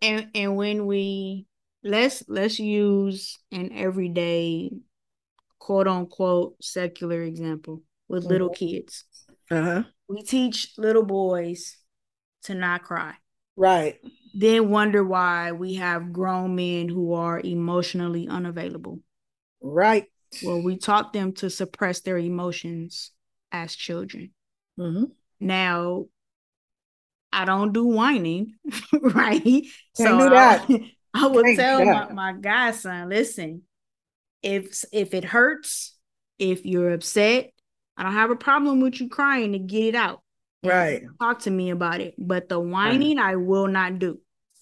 And 0.00 0.28
and 0.34 0.56
when 0.56 0.86
we 0.86 1.46
let's 1.82 2.24
let's 2.28 2.58
use 2.58 3.38
an 3.52 3.70
everyday 3.72 4.70
quote 5.58 5.88
unquote 5.88 6.56
secular 6.62 7.22
example 7.22 7.82
with 8.08 8.22
mm-hmm. 8.22 8.32
little 8.32 8.50
kids. 8.50 9.04
Uh-huh. 9.50 9.84
We 10.08 10.22
teach 10.22 10.72
little 10.78 11.04
boys 11.04 11.76
to 12.44 12.54
not 12.54 12.82
cry. 12.82 13.14
Right. 13.56 14.00
Then 14.34 14.70
wonder 14.70 15.04
why 15.04 15.52
we 15.52 15.74
have 15.74 16.12
grown 16.12 16.56
men 16.56 16.88
who 16.88 17.14
are 17.14 17.40
emotionally 17.40 18.26
unavailable. 18.28 19.00
Right. 19.60 20.06
Well, 20.42 20.62
we 20.62 20.76
taught 20.76 21.12
them 21.12 21.32
to 21.34 21.50
suppress 21.50 22.00
their 22.00 22.18
emotions 22.18 23.10
as 23.52 23.74
children. 23.74 24.30
Mm-hmm. 24.78 25.04
Now, 25.40 26.06
I 27.32 27.44
don't 27.44 27.72
do 27.72 27.84
whining, 27.84 28.54
right? 28.92 29.42
Can't 29.42 29.66
so 29.96 30.18
do 30.18 30.30
that. 30.30 30.66
I, 30.70 30.92
I 31.14 31.26
would 31.26 31.44
Can't 31.44 31.58
tell 31.58 31.84
my, 31.84 32.12
my 32.12 32.32
godson, 32.32 33.08
listen, 33.08 33.62
if 34.42 34.84
if 34.92 35.14
it 35.14 35.24
hurts, 35.24 35.96
if 36.38 36.64
you're 36.66 36.92
upset, 36.92 37.50
I 37.96 38.02
don't 38.02 38.12
have 38.12 38.30
a 38.30 38.36
problem 38.36 38.80
with 38.80 39.00
you 39.00 39.08
crying 39.08 39.52
to 39.52 39.58
get 39.58 39.84
it 39.84 39.94
out. 39.94 40.20
Right. 40.62 41.02
Talk 41.20 41.40
to 41.40 41.50
me 41.50 41.70
about 41.70 42.00
it. 42.00 42.14
But 42.18 42.48
the 42.48 42.58
whining 42.58 43.18
right. 43.18 43.32
I 43.32 43.36
will 43.36 43.68
not 43.68 43.98
do. 43.98 44.20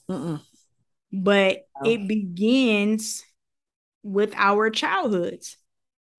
But 0.09 1.67
oh. 1.77 1.89
it 1.91 2.09
begins 2.09 3.25
with 4.03 4.35
our 4.37 4.71
childhoods, 4.71 5.57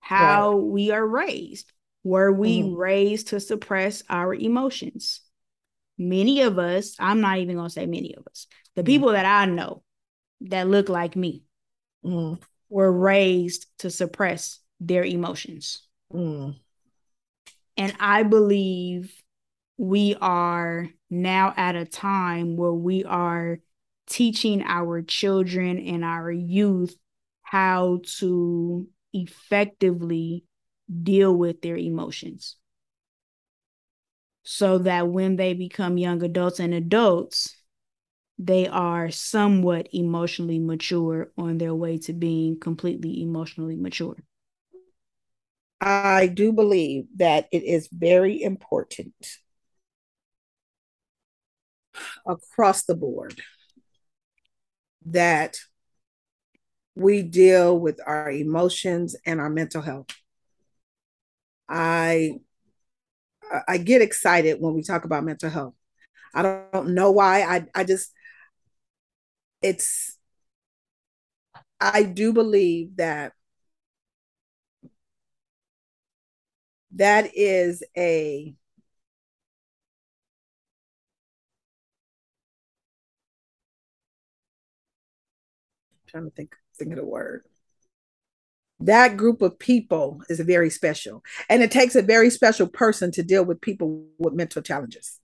how 0.03 0.51
right. 0.51 0.63
we 0.65 0.91
are 0.91 1.07
raised. 1.07 1.71
Were 2.03 2.29
we 2.29 2.59
mm-hmm. 2.59 2.75
raised 2.75 3.29
to 3.29 3.39
suppress 3.39 4.03
our 4.09 4.35
emotions? 4.35 5.21
Many 5.97 6.41
of 6.41 6.59
us, 6.59 6.97
I'm 6.99 7.21
not 7.21 7.37
even 7.37 7.55
going 7.55 7.69
to 7.69 7.73
say 7.73 7.85
many 7.85 8.13
of 8.13 8.27
us, 8.27 8.47
the 8.75 8.81
mm-hmm. 8.81 8.87
people 8.87 9.11
that 9.13 9.25
I 9.25 9.45
know 9.45 9.81
that 10.41 10.67
look 10.67 10.89
like 10.89 11.15
me 11.15 11.43
mm-hmm. 12.03 12.41
were 12.69 12.91
raised 12.91 13.67
to 13.79 13.89
suppress 13.89 14.59
their 14.81 15.05
emotions. 15.05 15.87
Mm. 16.13 16.57
And 17.77 17.93
I 17.97 18.23
believe 18.23 19.15
we 19.77 20.17
are 20.19 20.89
now 21.09 21.53
at 21.55 21.77
a 21.77 21.85
time 21.85 22.57
where 22.57 22.73
we 22.73 23.05
are 23.05 23.59
teaching 24.07 24.63
our 24.63 25.01
children 25.01 25.79
and 25.79 26.03
our 26.03 26.29
youth 26.29 26.93
how 27.41 28.01
to 28.17 28.85
effectively 29.13 30.43
deal 31.03 31.35
with 31.35 31.61
their 31.61 31.77
emotions. 31.77 32.57
So 34.43 34.79
that 34.79 35.07
when 35.07 35.37
they 35.37 35.53
become 35.53 35.97
young 35.97 36.21
adults 36.21 36.59
and 36.59 36.73
adults 36.73 37.55
they 38.39 38.67
are 38.67 39.11
somewhat 39.11 39.87
emotionally 39.93 40.59
mature 40.59 41.31
on 41.37 41.57
their 41.57 41.73
way 41.73 41.97
to 41.99 42.13
being 42.13 42.59
completely 42.59 43.21
emotionally 43.21 43.75
mature. 43.75 44.17
I 45.79 46.27
do 46.27 46.51
believe 46.51 47.05
that 47.17 47.47
it 47.51 47.63
is 47.63 47.89
very 47.91 48.41
important 48.41 49.13
across 52.25 52.83
the 52.83 52.95
board 52.95 53.39
that 55.05 55.57
we 56.95 57.21
deal 57.23 57.77
with 57.79 57.99
our 58.05 58.29
emotions 58.29 59.15
and 59.25 59.39
our 59.39 59.49
mental 59.49 59.81
health. 59.81 60.07
I 61.69 62.39
I 63.67 63.77
get 63.77 64.01
excited 64.01 64.59
when 64.59 64.73
we 64.73 64.83
talk 64.83 65.05
about 65.05 65.23
mental 65.23 65.49
health. 65.49 65.75
I 66.33 66.41
don't 66.43 66.89
know 66.95 67.11
why. 67.11 67.41
I 67.43 67.67
I 67.75 67.83
just 67.83 68.11
it's 69.61 70.17
I 71.79 72.03
do 72.03 72.33
believe 72.33 72.95
that 72.97 73.33
that 76.91 77.31
is 77.35 77.83
a 77.97 78.55
trying 86.07 86.25
to 86.25 86.31
think 86.31 86.55
think 86.83 86.97
of 86.97 87.03
the 87.03 87.09
word. 87.09 87.43
That 88.79 89.15
group 89.15 89.41
of 89.41 89.57
people 89.57 90.21
is 90.29 90.39
very 90.41 90.69
special 90.69 91.23
and 91.49 91.63
it 91.63 91.71
takes 91.71 91.95
a 91.95 92.01
very 92.01 92.29
special 92.29 92.67
person 92.67 93.11
to 93.11 93.23
deal 93.23 93.45
with 93.45 93.61
people 93.61 94.05
with 94.17 94.33
mental 94.33 94.61
challenges. 94.61 95.19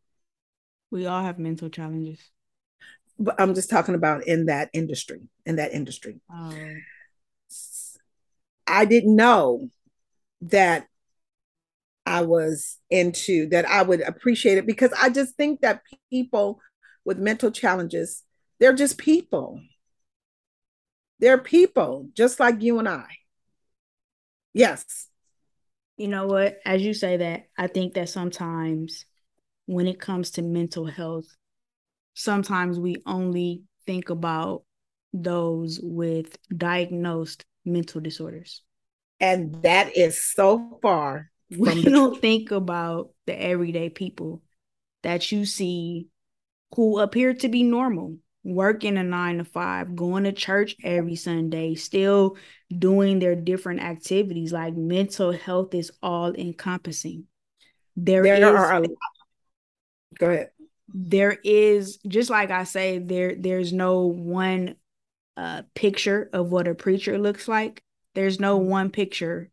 We 0.92 1.06
all 1.06 1.24
have 1.24 1.40
mental 1.40 1.70
challenges. 1.70 2.20
But 3.22 3.36
i'm 3.38 3.54
just 3.54 3.70
talking 3.70 3.96
about 3.96 4.26
in 4.28 4.46
that 4.46 4.70
industry 4.74 5.20
in 5.46 5.58
that 5.58 5.74
industry. 5.74 6.22
Oh. 6.34 6.54
i 8.66 8.86
didn't 8.86 9.14
know 9.14 9.70
that 10.42 10.88
i 12.06 12.22
was 12.22 12.78
into 12.90 13.50
that 13.50 13.68
i 13.68 13.82
would 13.82 14.00
appreciate 14.00 14.58
it 14.58 14.66
because 14.66 14.94
i 15.02 15.10
just 15.10 15.36
think 15.36 15.60
that 15.60 15.82
people 16.10 16.62
with 17.04 17.18
mental 17.18 17.52
challenges 17.52 18.24
they're 18.62 18.74
just 18.74 18.98
people 18.98 19.60
they're 21.20 21.38
people 21.38 22.10
just 22.14 22.40
like 22.40 22.62
you 22.62 22.80
and 22.80 22.88
I. 22.88 23.06
Yes. 24.54 25.08
You 25.98 26.08
know 26.08 26.28
what? 26.28 26.58
As 26.66 26.82
you 26.82 26.94
say 26.94 27.18
that, 27.18 27.48
I 27.58 27.68
think 27.68 27.94
that 27.94 28.10
sometimes 28.10 29.06
when 29.66 29.88
it 29.88 30.00
comes 30.00 30.32
to 30.32 30.42
mental 30.42 30.86
health, 30.86 31.28
sometimes 32.14 32.80
we 32.80 32.98
only 33.06 33.64
think 33.86 34.10
about 34.10 34.64
those 35.14 35.80
with 35.82 36.38
diagnosed 36.56 37.46
mental 37.66 38.02
disorders. 38.02 38.62
And 39.20 39.62
that 39.64 39.98
is 39.98 40.24
so 40.24 40.80
far. 40.82 41.30
We 41.56 41.84
don't 41.84 42.20
think 42.20 42.52
about 42.52 43.12
the 43.26 43.40
everyday 43.40 43.90
people 43.90 44.42
that 45.04 45.32
you 45.32 45.46
see 45.46 46.08
who 46.76 47.00
appear 47.00 47.34
to 47.34 47.50
be 47.50 47.64
normal 47.64 48.18
working 48.50 48.98
a 48.98 49.04
nine 49.04 49.38
to 49.38 49.46
five, 49.46 49.96
going 49.96 50.24
to 50.26 50.32
church 50.32 50.76
every 50.84 51.16
Sunday, 51.16 51.76
still 51.76 52.38
doing 52.76 53.20
their 53.20 53.36
different 53.36 53.82
activities. 53.82 54.52
Like 54.52 54.76
mental 54.76 55.32
health 55.32 55.74
is 55.74 55.92
all 56.02 56.34
encompassing. 56.34 57.26
There, 57.96 58.24
there 58.24 58.36
is, 58.36 58.44
are 58.44 58.74
a 58.74 58.80
lot. 58.80 58.90
Go 60.18 60.30
ahead. 60.30 60.50
There 60.88 61.38
is 61.44 61.98
just 62.08 62.30
like 62.30 62.52
I 62.52 62.64
say, 62.64 63.00
there 63.00 63.36
there's 63.38 63.72
no 63.72 64.08
one 64.08 64.76
uh, 65.38 65.64
picture 65.76 66.30
of 66.34 66.52
what 66.52 66.68
a 66.68 66.76
preacher 66.76 67.18
looks 67.18 67.48
like. 67.48 67.84
There's 68.16 68.40
no 68.40 68.60
mm-hmm. 68.60 68.70
one 68.70 68.90
picture 68.90 69.50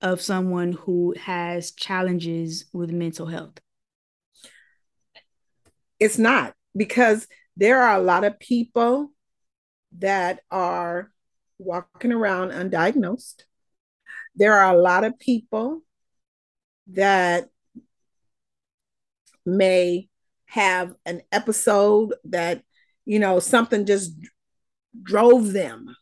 of 0.00 0.20
someone 0.20 0.72
who 0.72 1.14
has 1.20 1.72
challenges 1.72 2.66
with 2.72 2.90
mental 2.90 3.26
health. 3.26 3.58
It's 5.98 6.18
not 6.18 6.54
because 6.74 7.28
there 7.60 7.82
are 7.82 7.94
a 7.94 8.02
lot 8.02 8.24
of 8.24 8.40
people 8.40 9.12
that 9.98 10.40
are 10.50 11.12
walking 11.58 12.10
around 12.10 12.52
undiagnosed. 12.52 13.42
There 14.34 14.54
are 14.54 14.74
a 14.74 14.80
lot 14.80 15.04
of 15.04 15.18
people 15.18 15.82
that 16.92 17.50
may 19.44 20.08
have 20.46 20.94
an 21.04 21.20
episode 21.30 22.14
that, 22.24 22.62
you 23.04 23.18
know, 23.18 23.40
something 23.40 23.84
just 23.84 24.14
drove 25.02 25.52
them 25.52 25.94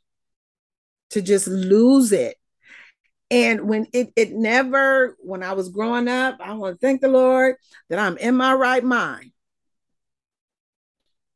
to 1.10 1.20
just 1.20 1.48
lose 1.48 2.12
it. 2.12 2.36
And 3.32 3.62
when 3.68 3.88
it 3.92 4.12
it 4.14 4.30
never, 4.30 5.16
when 5.18 5.42
I 5.42 5.54
was 5.54 5.70
growing 5.70 6.06
up, 6.06 6.36
I 6.40 6.52
want 6.52 6.80
to 6.80 6.86
thank 6.86 7.00
the 7.00 7.08
Lord 7.08 7.56
that 7.90 7.98
I'm 7.98 8.16
in 8.16 8.36
my 8.36 8.54
right 8.54 8.84
mind. 8.84 9.32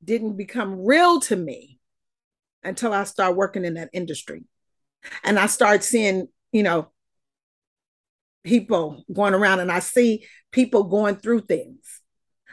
Didn't 0.04 0.36
become 0.36 0.84
real 0.84 1.20
to 1.20 1.36
me 1.36 1.78
until 2.62 2.92
I 2.92 3.04
started 3.04 3.36
working 3.36 3.64
in 3.64 3.74
that 3.74 3.90
industry. 3.92 4.44
And 5.24 5.38
I 5.38 5.46
started 5.46 5.82
seeing, 5.82 6.28
you 6.52 6.62
know, 6.62 6.90
people 8.44 9.04
going 9.12 9.34
around 9.34 9.60
and 9.60 9.70
I 9.70 9.78
see 9.78 10.26
people 10.50 10.84
going 10.84 11.16
through 11.16 11.42
things. 11.42 12.00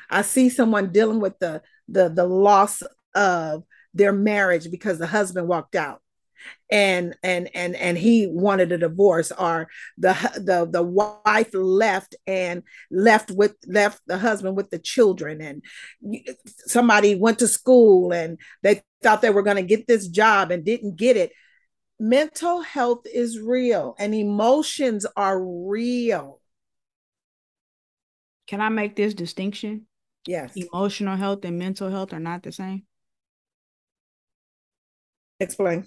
I 0.09 0.21
see 0.21 0.49
someone 0.49 0.91
dealing 0.91 1.19
with 1.19 1.37
the 1.39 1.61
the 1.87 2.09
the 2.09 2.25
loss 2.25 2.81
of 3.15 3.63
their 3.93 4.13
marriage 4.13 4.69
because 4.69 4.99
the 4.99 5.07
husband 5.07 5.47
walked 5.47 5.75
out 5.75 6.01
and 6.71 7.15
and 7.23 7.49
and 7.55 7.75
and 7.75 7.97
he 7.97 8.27
wanted 8.27 8.71
a 8.71 8.77
divorce 8.77 9.31
or 9.31 9.67
the 9.97 10.13
the 10.35 10.67
the 10.71 10.83
wife 10.83 11.53
left 11.53 12.15
and 12.27 12.63
left 12.91 13.31
with 13.31 13.55
left 13.67 14.01
the 14.07 14.17
husband 14.17 14.55
with 14.55 14.69
the 14.69 14.79
children 14.79 15.41
and 15.41 15.63
somebody 16.67 17.15
went 17.15 17.39
to 17.39 17.47
school 17.47 18.11
and 18.13 18.37
they 18.61 18.81
thought 19.01 19.21
they 19.21 19.29
were 19.29 19.43
going 19.43 19.57
to 19.57 19.63
get 19.63 19.87
this 19.87 20.07
job 20.07 20.51
and 20.51 20.65
didn't 20.65 20.95
get 20.95 21.17
it. 21.17 21.31
Mental 21.99 22.61
health 22.61 23.05
is 23.05 23.39
real 23.39 23.95
and 23.97 24.13
emotions 24.13 25.05
are 25.15 25.41
real. 25.41 26.39
Can 28.47 28.61
i 28.61 28.69
make 28.69 28.95
this 28.95 29.13
distinction? 29.13 29.85
Yes. 30.25 30.53
Emotional 30.55 31.15
health 31.15 31.45
and 31.45 31.57
mental 31.57 31.89
health 31.89 32.13
are 32.13 32.19
not 32.19 32.43
the 32.43 32.51
same? 32.51 32.83
Explain 35.39 35.85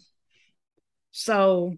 so 1.12 1.74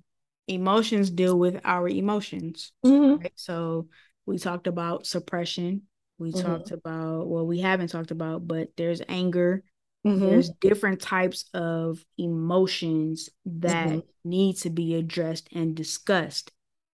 emotions 0.48 1.10
deal 1.10 1.38
with 1.38 1.60
our 1.64 1.88
emotions. 1.88 2.72
Mm-hmm. 2.84 3.22
Right? 3.22 3.32
So 3.36 3.88
we 4.26 4.38
talked 4.38 4.66
about 4.66 5.06
suppression. 5.06 5.82
We 6.18 6.32
mm-hmm. 6.32 6.46
talked 6.46 6.70
about 6.70 7.28
well, 7.28 7.46
we 7.46 7.60
haven't 7.60 7.88
talked 7.88 8.10
about, 8.10 8.46
but 8.46 8.68
there's 8.76 9.02
anger. 9.08 9.62
Mm-hmm. 10.06 10.26
There's 10.26 10.50
different 10.60 11.00
types 11.00 11.46
of 11.54 12.04
emotions 12.18 13.30
that 13.46 13.88
mm-hmm. 13.88 14.28
need 14.28 14.56
to 14.58 14.70
be 14.70 14.94
addressed 14.94 15.48
and 15.52 15.74
discussed. 15.74 16.50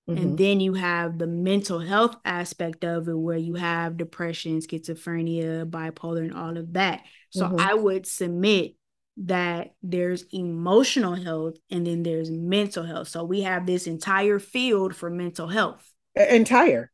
And 0.08 0.18
mm-hmm. 0.18 0.36
then 0.38 0.60
you 0.60 0.74
have 0.74 1.20
the 1.20 1.28
mental 1.28 1.80
health 1.80 2.16
aspect 2.26 2.84
of 2.84 3.08
it, 3.08 3.18
where 3.18 3.38
you 3.38 3.54
have 3.56 3.98
depression, 3.98 4.60
schizophrenia, 4.60 5.70
bipolar, 5.70 6.22
and 6.22 6.34
all 6.34 6.58
of 6.58 6.74
that. 6.74 7.02
So 7.30 7.46
mm-hmm. 7.46 7.60
I 7.60 7.76
would 7.76 8.08
submit 8.08 8.74
that 9.20 9.74
there's 9.84 10.24
emotional 10.32 11.14
health 11.14 11.56
and 11.70 11.86
then 11.86 12.04
there's 12.04 12.32
mental 12.32 12.84
health. 12.84 13.10
So 13.10 13.24
we 13.24 13.42
have 13.42 13.66
this 13.66 13.86
entire 13.86 14.40
field 14.40 14.96
for 14.96 15.10
mental 15.10 15.48
health. 15.48 15.92
Entire. 16.16 16.92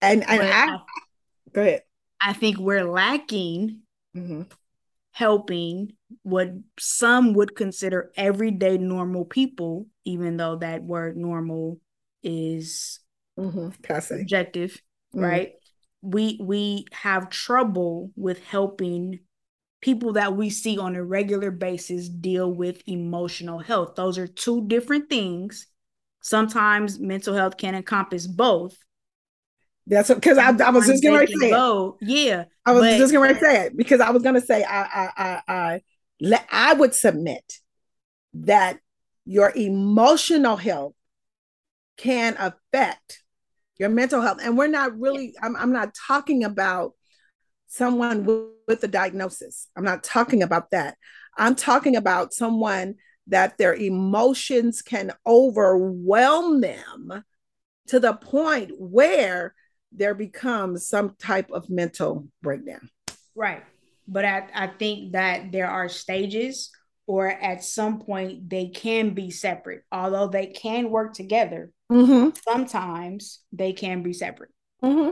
And 0.00 0.22
and 0.28 0.42
I, 0.42 0.74
I, 0.74 0.78
go 1.52 1.60
ahead. 1.62 1.82
I 2.20 2.32
think 2.32 2.58
we're 2.58 2.90
lacking 2.90 3.80
mm-hmm. 4.16 4.42
helping 5.12 5.92
what 6.22 6.50
some 6.78 7.34
would 7.34 7.54
consider 7.54 8.12
everyday 8.16 8.78
normal 8.78 9.24
people, 9.24 9.86
even 10.04 10.36
though 10.38 10.56
that 10.56 10.82
word 10.82 11.16
normal 11.16 11.80
is 12.22 13.00
mm-hmm. 13.38 13.68
subjective, 14.00 14.72
mm-hmm. 15.14 15.20
right? 15.20 15.52
We 16.00 16.38
we 16.42 16.86
have 16.92 17.28
trouble 17.28 18.10
with 18.16 18.42
helping 18.44 19.20
people 19.86 20.14
that 20.14 20.34
we 20.34 20.50
see 20.50 20.76
on 20.78 20.96
a 20.96 21.04
regular 21.04 21.52
basis 21.52 22.08
deal 22.08 22.52
with 22.52 22.82
emotional 22.88 23.60
health. 23.60 23.94
Those 23.94 24.18
are 24.18 24.26
two 24.26 24.66
different 24.66 25.08
things. 25.08 25.68
Sometimes 26.20 26.98
mental 26.98 27.34
health 27.34 27.56
can 27.56 27.76
encompass 27.76 28.26
both. 28.26 28.76
That's 29.86 30.12
because 30.12 30.38
I, 30.38 30.48
I, 30.48 30.70
was 30.70 30.88
just 30.88 31.04
going 31.04 31.24
to 31.28 31.32
say 31.38 31.52
it. 31.52 31.94
Yeah, 32.00 32.46
I 32.66 32.72
was 32.72 32.82
but, 32.82 32.98
just 32.98 33.12
going 33.12 33.32
to 33.32 33.38
say 33.40 33.66
it 33.66 33.76
because 33.76 34.00
I 34.00 34.10
was 34.10 34.24
going 34.24 34.34
to 34.34 34.40
say 34.40 34.64
I 34.64 34.82
I 34.82 35.10
I 35.16 35.80
I, 36.26 36.44
I 36.50 36.72
would 36.74 36.92
submit 36.92 37.44
that 38.34 38.80
your 39.24 39.52
emotional 39.54 40.56
health 40.56 40.94
can 41.96 42.34
affect 42.40 43.22
your 43.78 43.90
mental 43.90 44.20
health, 44.20 44.38
and 44.42 44.58
we're 44.58 44.66
not 44.66 44.98
really. 44.98 45.36
I'm 45.40 45.54
I'm 45.54 45.72
not 45.72 45.94
talking 46.08 46.42
about 46.42 46.94
someone 47.66 48.24
with, 48.24 48.46
with 48.66 48.84
a 48.84 48.88
diagnosis. 48.88 49.68
I'm 49.76 49.84
not 49.84 50.02
talking 50.02 50.42
about 50.42 50.70
that. 50.70 50.96
I'm 51.36 51.54
talking 51.54 51.96
about 51.96 52.32
someone 52.32 52.96
that 53.28 53.58
their 53.58 53.74
emotions 53.74 54.82
can 54.82 55.12
overwhelm 55.26 56.60
them 56.60 57.24
to 57.88 58.00
the 58.00 58.14
point 58.14 58.72
where 58.78 59.54
there 59.92 60.14
becomes 60.14 60.88
some 60.88 61.14
type 61.18 61.50
of 61.50 61.68
mental 61.68 62.28
breakdown. 62.42 62.88
Right. 63.34 63.64
But 64.08 64.24
I, 64.24 64.48
I 64.54 64.66
think 64.68 65.12
that 65.12 65.52
there 65.52 65.68
are 65.68 65.88
stages 65.88 66.70
or 67.06 67.28
at 67.28 67.64
some 67.64 68.00
point 68.00 68.48
they 68.48 68.68
can 68.68 69.10
be 69.10 69.30
separate. 69.30 69.82
Although 69.92 70.28
they 70.28 70.46
can 70.46 70.90
work 70.90 71.14
together, 71.14 71.70
mm-hmm. 71.90 72.30
sometimes 72.44 73.40
they 73.52 73.72
can 73.72 74.02
be 74.02 74.12
separate. 74.12 74.50
Mm-hmm 74.82 75.10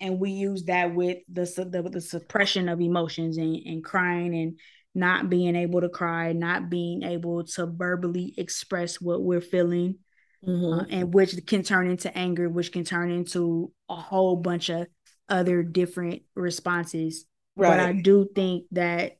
and 0.00 0.18
we 0.18 0.30
use 0.30 0.64
that 0.64 0.94
with 0.94 1.18
the 1.32 1.44
the, 1.70 1.88
the 1.90 2.00
suppression 2.00 2.68
of 2.68 2.80
emotions 2.80 3.36
and, 3.36 3.56
and 3.66 3.84
crying 3.84 4.34
and 4.34 4.58
not 4.94 5.30
being 5.30 5.56
able 5.56 5.80
to 5.80 5.88
cry, 5.88 6.32
not 6.32 6.70
being 6.70 7.02
able 7.02 7.44
to 7.44 7.66
verbally 7.66 8.34
express 8.36 9.00
what 9.00 9.22
we're 9.22 9.40
feeling, 9.40 9.98
mm-hmm. 10.46 10.80
uh, 10.80 10.84
and 10.90 11.14
which 11.14 11.34
can 11.46 11.62
turn 11.62 11.88
into 11.88 12.16
anger, 12.16 12.48
which 12.48 12.72
can 12.72 12.84
turn 12.84 13.10
into 13.10 13.72
a 13.88 13.96
whole 13.96 14.36
bunch 14.36 14.68
of 14.68 14.86
other 15.28 15.62
different 15.62 16.22
responses. 16.34 17.26
Right. 17.56 17.70
But 17.70 17.80
I 17.80 17.92
do 17.92 18.28
think 18.34 18.64
that 18.72 19.18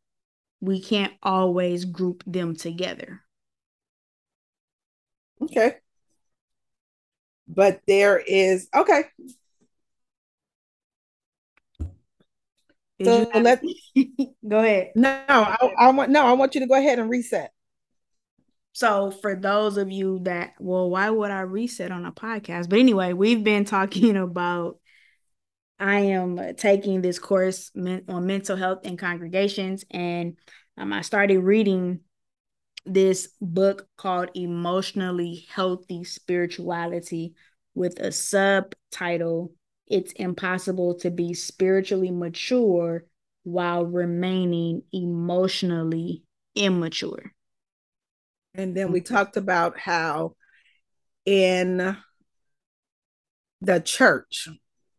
we 0.60 0.80
can't 0.80 1.12
always 1.22 1.84
group 1.84 2.24
them 2.26 2.56
together. 2.56 3.20
Okay. 5.42 5.76
But 7.46 7.80
there 7.86 8.18
is 8.18 8.68
okay. 8.74 9.04
So 13.02 13.30
have... 13.32 13.42
let 13.42 13.62
go 14.48 14.58
ahead. 14.58 14.92
No, 14.94 15.16
I, 15.28 15.74
I 15.78 15.90
want 15.90 16.10
no, 16.10 16.24
I 16.24 16.32
want 16.32 16.54
you 16.54 16.60
to 16.60 16.66
go 16.66 16.74
ahead 16.74 16.98
and 16.98 17.10
reset. 17.10 17.52
So 18.72 19.10
for 19.10 19.34
those 19.34 19.76
of 19.76 19.90
you 19.90 20.20
that, 20.22 20.52
well, 20.60 20.88
why 20.88 21.10
would 21.10 21.30
I 21.30 21.40
reset 21.40 21.90
on 21.90 22.06
a 22.06 22.12
podcast? 22.12 22.68
But 22.68 22.78
anyway, 22.78 23.12
we've 23.12 23.42
been 23.42 23.64
talking 23.64 24.16
about. 24.16 24.78
I 25.80 26.00
am 26.00 26.56
taking 26.56 27.02
this 27.02 27.20
course 27.20 27.70
on 27.76 28.26
mental 28.26 28.56
health 28.56 28.84
in 28.84 28.96
congregations, 28.96 29.84
and 29.92 30.36
um, 30.76 30.92
I 30.92 31.02
started 31.02 31.38
reading 31.38 32.00
this 32.84 33.28
book 33.40 33.86
called 33.96 34.30
Emotionally 34.34 35.46
Healthy 35.50 36.04
Spirituality 36.04 37.34
with 37.74 38.00
a 38.00 38.10
subtitle 38.10 39.52
it's 39.88 40.12
impossible 40.12 40.94
to 40.96 41.10
be 41.10 41.34
spiritually 41.34 42.10
mature 42.10 43.04
while 43.42 43.84
remaining 43.84 44.82
emotionally 44.92 46.22
immature. 46.54 47.32
And 48.54 48.76
then 48.76 48.92
we 48.92 49.00
mm-hmm. 49.00 49.14
talked 49.14 49.36
about 49.36 49.78
how 49.78 50.34
in 51.24 51.96
the 53.60 53.80
church, 53.80 54.48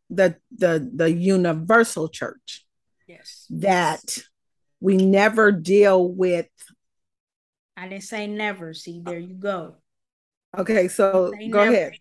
the 0.09 0.37
the 0.55 0.89
the 0.93 1.11
universal 1.11 2.09
church, 2.09 2.65
yes, 3.07 3.45
that 3.49 4.17
we 4.79 4.97
never 4.97 5.51
deal 5.51 6.07
with. 6.07 6.47
I 7.77 7.87
didn't 7.87 8.03
say 8.03 8.27
never. 8.27 8.73
See, 8.73 9.01
there 9.03 9.19
you 9.19 9.35
go. 9.35 9.75
Okay, 10.57 10.87
so 10.87 11.31
go 11.31 11.63
never. 11.63 11.71
ahead. 11.71 11.93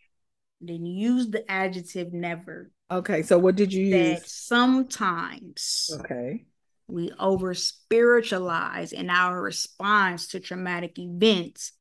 Then 0.61 0.87
use 0.87 1.31
the 1.31 1.49
adjective 1.51 2.13
never. 2.13 2.71
Okay, 2.91 3.23
so 3.23 3.39
what 3.39 3.57
did 3.57 3.73
you 3.73 3.87
use? 3.87 4.21
That 4.21 4.29
sometimes 4.29 5.91
okay 6.01 6.45
we 6.89 7.13
over 7.19 7.53
spiritualize 7.55 8.93
in 8.93 9.11
our 9.11 9.41
response 9.41 10.29
to 10.29 10.41
traumatic 10.41 10.99
events 10.99 11.73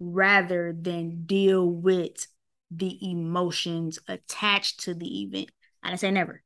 rather 0.00 0.74
than 0.76 1.26
deal 1.26 1.68
with 1.68 2.26
the 2.70 2.98
emotions 3.10 3.98
attached 4.08 4.80
to 4.80 4.94
the 4.94 5.22
event. 5.22 5.50
I 5.82 5.88
didn't 5.88 6.00
say 6.00 6.10
never. 6.10 6.42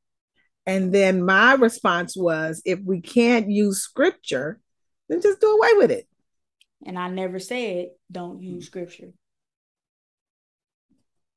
And 0.65 0.93
then 0.93 1.23
my 1.23 1.53
response 1.53 2.15
was 2.15 2.61
if 2.65 2.79
we 2.83 3.01
can't 3.01 3.49
use 3.49 3.81
scripture, 3.81 4.59
then 5.07 5.21
just 5.21 5.39
do 5.39 5.47
away 5.47 5.69
with 5.77 5.91
it. 5.91 6.07
And 6.85 6.99
I 6.99 7.07
never 7.09 7.39
said 7.39 7.87
don't 8.11 8.41
use 8.41 8.65
hmm. 8.65 8.67
scripture. 8.67 9.13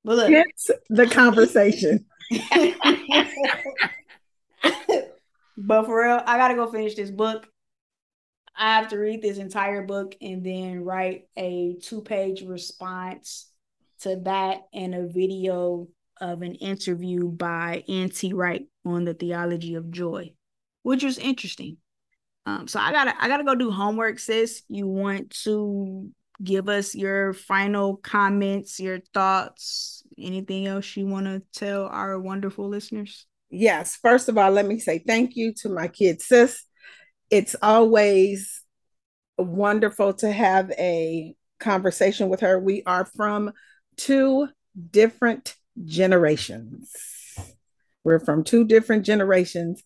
But 0.04 0.16
look, 0.16 0.30
it's 0.30 0.70
the 0.90 1.06
conversation. 1.10 2.06
but 5.56 5.86
for 5.86 6.02
real, 6.02 6.20
I 6.24 6.38
gotta 6.38 6.54
go 6.54 6.70
finish 6.70 6.94
this 6.94 7.10
book. 7.10 7.48
I 8.56 8.76
have 8.76 8.88
to 8.88 8.98
read 8.98 9.22
this 9.22 9.38
entire 9.38 9.82
book 9.82 10.14
and 10.20 10.44
then 10.44 10.84
write 10.84 11.28
a 11.36 11.76
two 11.82 12.02
page 12.02 12.42
response 12.42 13.50
to 14.00 14.16
that 14.24 14.62
and 14.74 14.94
a 14.94 15.06
video 15.06 15.88
of 16.20 16.42
an 16.42 16.54
interview 16.56 17.28
by 17.28 17.84
N.T. 17.88 18.32
Wright 18.32 18.66
on 18.84 19.04
the 19.04 19.14
theology 19.14 19.74
of 19.74 19.90
joy, 19.90 20.32
which 20.82 21.02
was 21.02 21.18
interesting. 21.18 21.78
Um, 22.44 22.68
so 22.68 22.80
I 22.80 22.92
gotta 22.92 23.14
I 23.22 23.28
gotta 23.28 23.44
go 23.44 23.54
do 23.54 23.70
homework, 23.70 24.18
sis. 24.18 24.62
You 24.68 24.86
want 24.86 25.30
to 25.44 26.10
give 26.42 26.68
us 26.68 26.94
your 26.94 27.32
final 27.32 27.96
comments, 27.96 28.80
your 28.80 29.00
thoughts, 29.14 30.02
anything 30.18 30.66
else 30.66 30.96
you 30.96 31.06
want 31.06 31.26
to 31.26 31.42
tell 31.52 31.86
our 31.86 32.18
wonderful 32.18 32.68
listeners? 32.68 33.26
Yes. 33.50 33.96
First 33.96 34.28
of 34.28 34.38
all, 34.38 34.50
let 34.50 34.66
me 34.66 34.78
say 34.78 34.98
thank 34.98 35.36
you 35.36 35.52
to 35.62 35.68
my 35.68 35.88
kid 35.88 36.22
sis. 36.22 36.64
It's 37.30 37.56
always 37.62 38.62
wonderful 39.38 40.14
to 40.14 40.30
have 40.30 40.70
a 40.72 41.34
conversation 41.60 42.28
with 42.28 42.40
her. 42.40 42.58
We 42.58 42.82
are 42.84 43.04
from 43.04 43.52
two 43.96 44.48
different 44.90 45.56
generations. 45.84 46.92
We're 48.04 48.18
from 48.18 48.42
two 48.42 48.64
different 48.64 49.06
generations, 49.06 49.82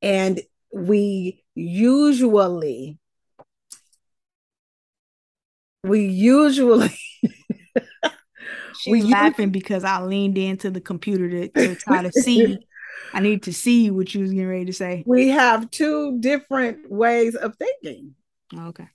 and 0.00 0.40
we 0.72 1.44
usually 1.54 2.98
we 5.82 6.06
usually 6.06 6.96
She's 8.80 8.90
we 8.90 9.02
laughing 9.02 9.48
use- 9.48 9.52
because 9.52 9.84
I 9.84 10.02
leaned 10.02 10.38
into 10.38 10.70
the 10.70 10.80
computer 10.80 11.28
to, 11.28 11.48
to 11.48 11.76
try 11.76 12.02
to 12.02 12.12
see. 12.12 12.58
I 13.14 13.20
need 13.20 13.42
to 13.44 13.52
see 13.52 13.90
what 13.90 14.14
you 14.14 14.22
was 14.22 14.32
getting 14.32 14.48
ready 14.48 14.64
to 14.66 14.72
say. 14.72 15.04
We 15.06 15.28
have 15.28 15.70
two 15.70 16.18
different 16.20 16.90
ways 16.90 17.34
of 17.34 17.56
thinking. 17.56 18.14
Okay. 18.56 18.88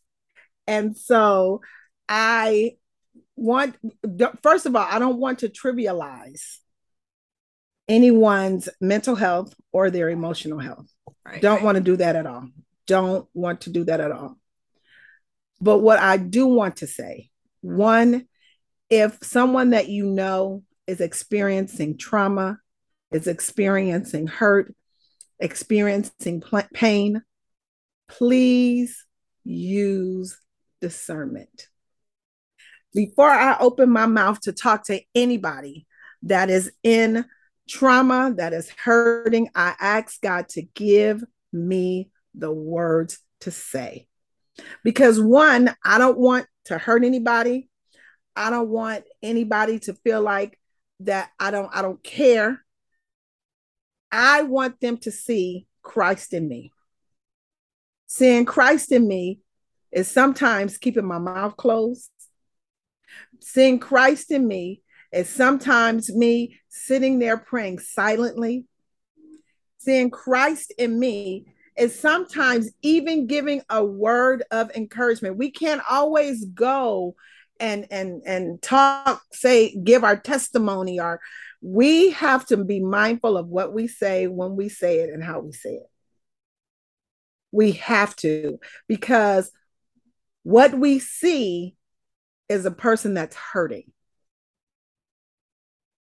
And 0.65 0.97
so 0.97 1.61
I 2.09 2.77
want, 3.35 3.75
first 4.41 4.65
of 4.65 4.75
all, 4.75 4.87
I 4.89 4.99
don't 4.99 5.19
want 5.19 5.39
to 5.39 5.49
trivialize 5.49 6.57
anyone's 7.87 8.69
mental 8.81 9.15
health 9.15 9.53
or 9.71 9.89
their 9.89 10.09
emotional 10.09 10.59
health. 10.59 10.91
Right, 11.25 11.41
don't 11.41 11.57
right. 11.57 11.63
want 11.63 11.75
to 11.75 11.83
do 11.83 11.97
that 11.97 12.15
at 12.15 12.25
all. 12.25 12.49
Don't 12.87 13.27
want 13.33 13.61
to 13.61 13.69
do 13.69 13.83
that 13.85 14.01
at 14.01 14.11
all. 14.11 14.37
But 15.59 15.79
what 15.79 15.99
I 15.99 16.17
do 16.17 16.47
want 16.47 16.77
to 16.77 16.87
say 16.87 17.29
one, 17.61 18.27
if 18.89 19.17
someone 19.23 19.71
that 19.71 19.89
you 19.89 20.05
know 20.05 20.63
is 20.85 21.01
experiencing 21.01 21.97
trauma, 21.97 22.59
is 23.11 23.27
experiencing 23.27 24.27
hurt, 24.27 24.73
experiencing 25.39 26.41
pain, 26.73 27.21
please 28.07 29.05
use 29.43 30.37
discernment. 30.81 31.67
Before 32.93 33.29
I 33.29 33.57
open 33.59 33.89
my 33.89 34.05
mouth 34.05 34.39
to 34.41 34.51
talk 34.51 34.85
to 34.85 35.01
anybody 35.13 35.85
that 36.23 36.49
is 36.49 36.71
in 36.83 37.25
trauma, 37.69 38.33
that 38.37 38.53
is 38.53 38.69
hurting, 38.69 39.49
I 39.55 39.75
ask 39.79 40.21
God 40.21 40.49
to 40.49 40.61
give 40.61 41.23
me 41.51 42.09
the 42.33 42.51
words 42.51 43.19
to 43.41 43.51
say. 43.51 44.07
Because 44.83 45.19
one, 45.19 45.73
I 45.83 45.97
don't 45.97 46.17
want 46.17 46.45
to 46.65 46.77
hurt 46.77 47.03
anybody. 47.03 47.69
I 48.35 48.49
don't 48.49 48.69
want 48.69 49.03
anybody 49.23 49.79
to 49.79 49.93
feel 49.93 50.21
like 50.21 50.59
that 51.01 51.29
I 51.39 51.51
don't 51.51 51.69
I 51.73 51.81
don't 51.81 52.03
care. 52.03 52.63
I 54.11 54.43
want 54.43 54.79
them 54.79 54.97
to 54.99 55.11
see 55.11 55.67
Christ 55.81 56.33
in 56.33 56.47
me. 56.47 56.71
Seeing 58.05 58.45
Christ 58.45 58.91
in 58.91 59.07
me 59.07 59.39
is 59.91 60.07
sometimes 60.07 60.77
keeping 60.77 61.05
my 61.05 61.17
mouth 61.17 61.57
closed. 61.57 62.11
Seeing 63.41 63.79
Christ 63.79 64.31
in 64.31 64.47
me 64.47 64.81
is 65.11 65.29
sometimes 65.29 66.13
me 66.13 66.59
sitting 66.69 67.19
there 67.19 67.37
praying 67.37 67.79
silently. 67.79 68.65
Seeing 69.79 70.09
Christ 70.09 70.73
in 70.77 70.99
me 70.99 71.45
is 71.77 71.97
sometimes 71.97 72.69
even 72.81 73.27
giving 73.27 73.61
a 73.69 73.83
word 73.85 74.43
of 74.51 74.71
encouragement. 74.75 75.37
We 75.37 75.51
can't 75.51 75.81
always 75.89 76.43
go 76.45 77.15
and 77.59 77.87
and 77.91 78.21
and 78.25 78.61
talk 78.61 79.21
say 79.31 79.75
give 79.75 80.03
our 80.03 80.17
testimony 80.17 80.99
or 80.99 81.19
we 81.61 82.11
have 82.11 82.45
to 82.47 82.57
be 82.57 82.79
mindful 82.79 83.35
of 83.35 83.47
what 83.47 83.73
we 83.73 83.87
say 83.87 84.27
when 84.27 84.55
we 84.55 84.69
say 84.69 84.99
it 84.99 85.09
and 85.09 85.23
how 85.23 85.39
we 85.39 85.51
say 85.51 85.75
it. 85.75 85.89
We 87.51 87.73
have 87.73 88.15
to 88.17 88.59
because 88.87 89.51
what 90.43 90.77
we 90.77 90.99
see 90.99 91.75
is 92.49 92.65
a 92.65 92.71
person 92.71 93.13
that's 93.13 93.35
hurting. 93.35 93.91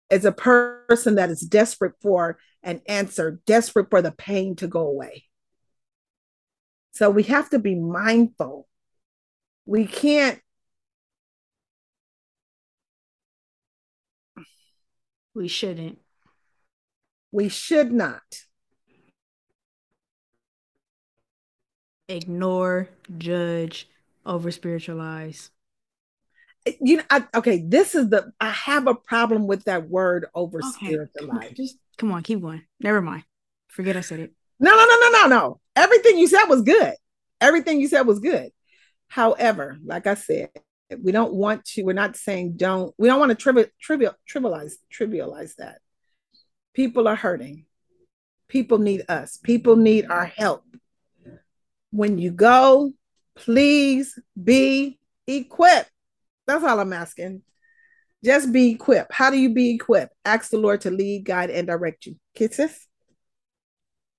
Is 0.09 0.25
a 0.25 0.31
person 0.31 1.15
that 1.15 1.31
is 1.31 1.41
desperate 1.41 1.93
for 2.01 2.37
an 2.61 2.81
answer 2.87 3.39
desperate 3.45 3.89
for 3.89 4.01
the 4.01 4.11
pain 4.11 4.55
to 4.57 4.67
go 4.67 4.81
away 4.81 5.25
so 6.93 7.09
we 7.09 7.23
have 7.23 7.49
to 7.49 7.59
be 7.59 7.75
mindful 7.75 8.67
we 9.65 9.85
can't 9.85 10.39
We 15.35 15.47
shouldn't. 15.47 15.99
We 17.31 17.49
should 17.49 17.91
not. 17.91 18.21
Ignore, 22.07 22.89
judge, 23.17 23.89
over 24.25 24.51
spiritualize. 24.51 25.49
You 26.79 26.97
know, 26.97 27.03
I, 27.09 27.25
okay, 27.35 27.63
this 27.65 27.95
is 27.95 28.09
the 28.09 28.31
I 28.39 28.51
have 28.51 28.87
a 28.87 28.95
problem 28.95 29.47
with 29.47 29.63
that 29.65 29.89
word 29.89 30.27
over 30.35 30.61
spiritualize. 30.61 31.45
Okay, 31.45 31.55
just 31.55 31.77
come 31.97 32.11
on, 32.11 32.23
keep 32.23 32.41
going. 32.41 32.63
Never 32.79 33.01
mind. 33.01 33.23
Forget 33.67 33.97
I 33.97 34.01
said 34.01 34.19
it. 34.19 34.33
No, 34.63 34.71
no, 34.71 34.85
no, 34.85 34.97
no, 34.97 35.09
no, 35.09 35.27
no. 35.27 35.59
Everything 35.75 36.17
you 36.17 36.25
said 36.25 36.45
was 36.45 36.61
good. 36.61 36.93
Everything 37.41 37.81
you 37.81 37.89
said 37.89 38.07
was 38.07 38.19
good. 38.19 38.49
However, 39.09 39.77
like 39.83 40.07
I 40.07 40.13
said, 40.13 40.51
we 41.01 41.11
don't 41.11 41.33
want 41.33 41.65
to 41.65 41.83
we're 41.83 41.91
not 41.91 42.15
saying 42.15 42.53
don't 42.55 42.95
we 42.97 43.09
don't 43.09 43.19
want 43.19 43.31
to 43.31 43.35
trivial 43.35 43.67
trivial 43.81 44.13
trivialize 44.31 44.75
trivialize 44.89 45.55
that. 45.55 45.79
People 46.73 47.09
are 47.09 47.15
hurting. 47.15 47.65
People 48.47 48.77
need 48.77 49.03
us. 49.09 49.37
People 49.43 49.75
need 49.75 50.05
our 50.09 50.25
help. 50.25 50.63
When 51.91 52.17
you 52.17 52.31
go 52.31 52.93
please 53.35 54.17
be 54.41 54.97
equipped. 55.27 55.91
That's 56.47 56.63
all 56.63 56.79
i'm 56.79 56.93
asking. 56.93 57.41
Just 58.23 58.53
be 58.53 58.71
equipped. 58.71 59.11
How 59.11 59.29
do 59.29 59.37
you 59.37 59.53
be 59.53 59.71
equipped? 59.71 60.13
Ask 60.23 60.51
the 60.51 60.57
lord 60.57 60.79
to 60.81 60.91
lead 60.91 61.25
guide 61.25 61.49
and 61.49 61.67
direct 61.67 62.05
you. 62.05 62.15
Kisses 62.33 62.87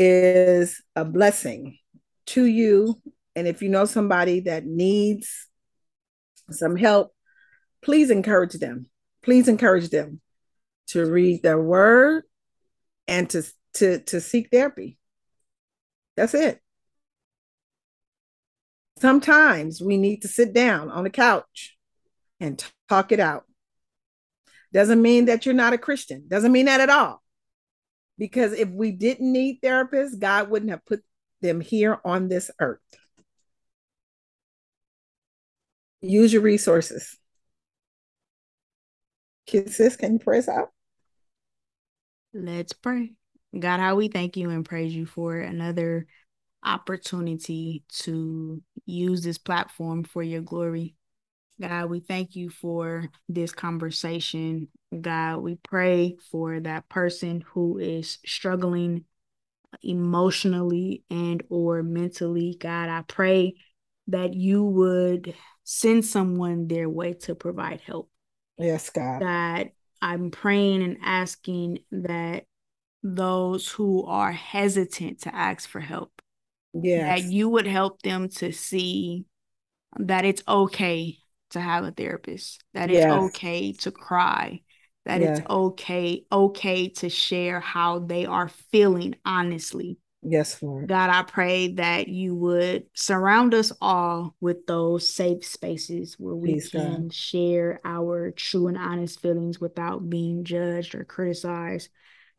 is 0.00 0.80
a 0.94 1.04
blessing 1.04 1.78
to 2.26 2.44
you 2.44 3.00
and 3.38 3.46
if 3.46 3.62
you 3.62 3.68
know 3.68 3.84
somebody 3.84 4.40
that 4.40 4.66
needs 4.66 5.46
some 6.50 6.74
help, 6.74 7.12
please 7.82 8.10
encourage 8.10 8.54
them. 8.54 8.86
Please 9.22 9.46
encourage 9.46 9.90
them 9.90 10.20
to 10.88 11.06
read 11.06 11.44
their 11.44 11.60
word 11.60 12.24
and 13.06 13.30
to, 13.30 13.44
to, 13.74 14.00
to 14.00 14.20
seek 14.20 14.48
therapy. 14.50 14.98
That's 16.16 16.34
it. 16.34 16.60
Sometimes 18.98 19.80
we 19.80 19.96
need 19.96 20.22
to 20.22 20.28
sit 20.28 20.52
down 20.52 20.90
on 20.90 21.04
the 21.04 21.10
couch 21.10 21.76
and 22.40 22.60
talk 22.88 23.12
it 23.12 23.20
out. 23.20 23.44
Doesn't 24.72 25.00
mean 25.00 25.26
that 25.26 25.46
you're 25.46 25.54
not 25.54 25.74
a 25.74 25.78
Christian. 25.78 26.24
Doesn't 26.26 26.50
mean 26.50 26.66
that 26.66 26.80
at 26.80 26.90
all. 26.90 27.22
Because 28.18 28.52
if 28.52 28.68
we 28.68 28.90
didn't 28.90 29.30
need 29.30 29.60
therapists, 29.62 30.18
God 30.18 30.50
wouldn't 30.50 30.70
have 30.70 30.84
put 30.84 31.04
them 31.40 31.60
here 31.60 31.98
on 32.04 32.28
this 32.28 32.50
earth. 32.58 32.80
use 36.00 36.32
your 36.32 36.42
resources. 36.42 37.16
Sis, 39.48 39.96
can 39.96 40.14
you 40.14 40.18
pray 40.18 40.38
us 40.38 40.48
out? 40.48 40.70
Let's 42.34 42.72
pray. 42.72 43.12
God, 43.58 43.80
how 43.80 43.96
we 43.96 44.08
thank 44.08 44.36
you 44.36 44.50
and 44.50 44.64
praise 44.64 44.94
you 44.94 45.06
for 45.06 45.38
another 45.38 46.06
opportunity 46.62 47.84
to 47.88 48.62
use 48.84 49.22
this 49.22 49.38
platform 49.38 50.04
for 50.04 50.22
your 50.22 50.42
glory. 50.42 50.94
God, 51.60 51.90
we 51.90 52.00
thank 52.00 52.36
you 52.36 52.50
for 52.50 53.08
this 53.28 53.52
conversation. 53.52 54.68
God, 54.98 55.38
we 55.38 55.56
pray 55.56 56.16
for 56.30 56.60
that 56.60 56.88
person 56.88 57.42
who 57.52 57.78
is 57.78 58.18
struggling 58.24 59.04
emotionally 59.82 61.02
and 61.10 61.42
or 61.50 61.82
mentally. 61.82 62.56
God, 62.58 62.88
I 62.88 63.02
pray 63.06 63.54
that 64.06 64.34
you 64.34 64.64
would 64.64 65.34
send 65.64 66.04
someone 66.04 66.68
their 66.68 66.88
way 66.88 67.14
to 67.14 67.34
provide 67.34 67.80
help. 67.80 68.08
Yes, 68.56 68.90
God. 68.90 69.20
God, 69.20 69.70
I'm 70.00 70.30
praying 70.30 70.82
and 70.82 70.98
asking 71.02 71.80
that 71.90 72.44
those 73.02 73.68
who 73.68 74.04
are 74.04 74.32
hesitant 74.32 75.22
to 75.22 75.34
ask 75.34 75.68
for 75.68 75.80
help, 75.80 76.22
yes. 76.72 77.22
that 77.22 77.30
you 77.30 77.48
would 77.48 77.66
help 77.66 78.02
them 78.02 78.28
to 78.28 78.52
see 78.52 79.24
that 79.98 80.24
it's 80.24 80.42
okay 80.46 81.18
to 81.50 81.60
have 81.60 81.84
a 81.84 81.90
therapist, 81.90 82.62
that 82.74 82.90
it's 82.90 83.04
okay 83.04 83.72
to 83.72 83.90
cry, 83.90 84.60
that 85.04 85.20
yes. 85.20 85.38
it's 85.38 85.48
okay, 85.48 86.24
okay 86.30 86.88
to 86.88 87.08
share 87.08 87.60
how 87.60 88.00
they 88.00 88.26
are 88.26 88.48
feeling 88.48 89.14
honestly. 89.24 89.98
Yes, 90.22 90.62
Lord. 90.62 90.88
God, 90.88 91.10
I 91.10 91.22
pray 91.22 91.74
that 91.74 92.08
you 92.08 92.34
would 92.34 92.86
surround 92.92 93.54
us 93.54 93.72
all 93.80 94.34
with 94.40 94.66
those 94.66 95.08
safe 95.08 95.44
spaces 95.46 96.16
where 96.18 96.34
we 96.34 96.54
Please, 96.54 96.70
can 96.70 97.02
God. 97.04 97.14
share 97.14 97.80
our 97.84 98.32
true 98.32 98.66
and 98.66 98.76
honest 98.76 99.20
feelings 99.20 99.60
without 99.60 100.08
being 100.10 100.44
judged 100.44 100.94
or 100.94 101.04
criticized 101.04 101.88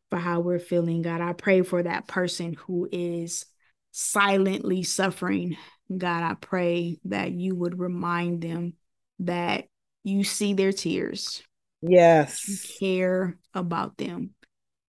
for 0.09 0.17
how 0.19 0.41
we're 0.41 0.59
feeling. 0.59 1.01
God, 1.01 1.21
I 1.21 1.33
pray 1.33 1.61
for 1.61 1.81
that 1.81 2.07
person 2.07 2.53
who 2.53 2.89
is 2.91 3.45
silently 3.91 4.83
suffering. 4.83 5.55
God, 5.95 6.23
I 6.23 6.33
pray 6.35 6.97
that 7.05 7.31
you 7.31 7.55
would 7.55 7.79
remind 7.79 8.41
them 8.41 8.73
that 9.19 9.65
you 10.03 10.23
see 10.23 10.53
their 10.53 10.71
tears. 10.71 11.43
Yes. 11.81 12.47
You 12.47 12.57
care 12.79 13.37
about 13.53 13.97
them. 13.97 14.31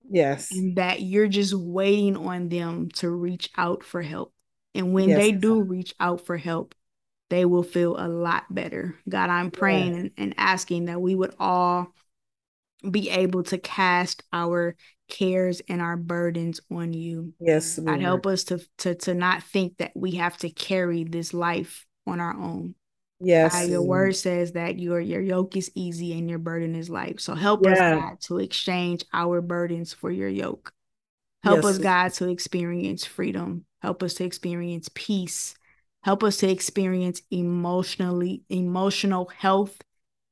Yes. 0.09 0.51
And 0.51 0.77
that 0.77 1.03
you're 1.03 1.29
just 1.29 1.55
waiting 1.55 2.17
on 2.17 2.49
them 2.49 2.89
to 2.95 3.09
reach 3.09 3.51
out 3.57 3.85
for 3.85 4.03
help. 4.03 4.33
And 4.75 4.93
when 4.93 5.09
yes. 5.09 5.19
they 5.19 5.33
do 5.33 5.61
reach 5.61 5.95
out 6.01 6.27
for 6.27 6.37
help, 6.37 6.75
they 7.29 7.45
will 7.45 7.63
feel 7.63 7.97
a 7.97 8.09
lot 8.09 8.53
better. 8.53 8.97
God, 9.09 9.31
I'm 9.31 9.51
praying 9.51 9.95
and, 9.95 10.11
and 10.17 10.35
asking 10.37 10.87
that 10.87 11.01
we 11.01 11.15
would 11.15 11.35
all 11.39 11.89
be 12.89 13.11
able 13.11 13.43
to 13.45 13.59
cast 13.59 14.23
our 14.33 14.75
cares 15.09 15.61
and 15.69 15.81
our 15.81 15.97
burdens 15.97 16.61
on 16.71 16.93
you. 16.93 17.35
Yes. 17.41 17.79
Lord. 17.79 17.99
God 17.99 18.01
help 18.01 18.27
us 18.27 18.45
to 18.45 18.61
to 18.79 18.95
to 18.97 19.15
not 19.15 19.43
think 19.43 19.79
that 19.79 19.93
we 19.95 20.13
have 20.13 20.37
to 20.39 20.51
carry 20.51 21.05
this 21.05 21.33
life 21.35 21.87
on 22.07 22.21
our 22.21 22.35
own. 22.35 22.75
Yes. 23.21 23.69
Your 23.69 23.83
word 23.83 24.17
says 24.17 24.53
that 24.53 24.79
your 24.79 25.01
your 25.01 25.21
yoke 25.21 25.57
is 25.57 25.71
easy 25.75 26.19
and 26.19 26.29
your 26.29 26.39
burden 26.39 26.75
is 26.75 26.89
light. 26.89 27.21
So 27.21 27.35
help 27.35 27.65
yeah. 27.65 27.73
us, 27.73 27.79
God, 27.79 28.21
to 28.23 28.39
exchange 28.39 29.05
our 29.13 29.43
burdens 29.43 29.93
for 29.93 30.11
your 30.11 30.29
yoke. 30.29 30.73
Help 31.43 31.63
yes. 31.63 31.67
us, 31.67 31.79
God, 31.79 32.13
to 32.15 32.29
experience 32.29 33.05
freedom. 33.05 33.65
Help 33.83 34.03
us 34.03 34.15
to 34.15 34.25
experience 34.25 34.89
peace. 34.95 35.55
Help 36.03 36.25
us 36.25 36.39
to 36.39 36.51
experience 36.51 37.21
emotionally 37.31 38.43
emotional 38.49 39.31
health 39.37 39.77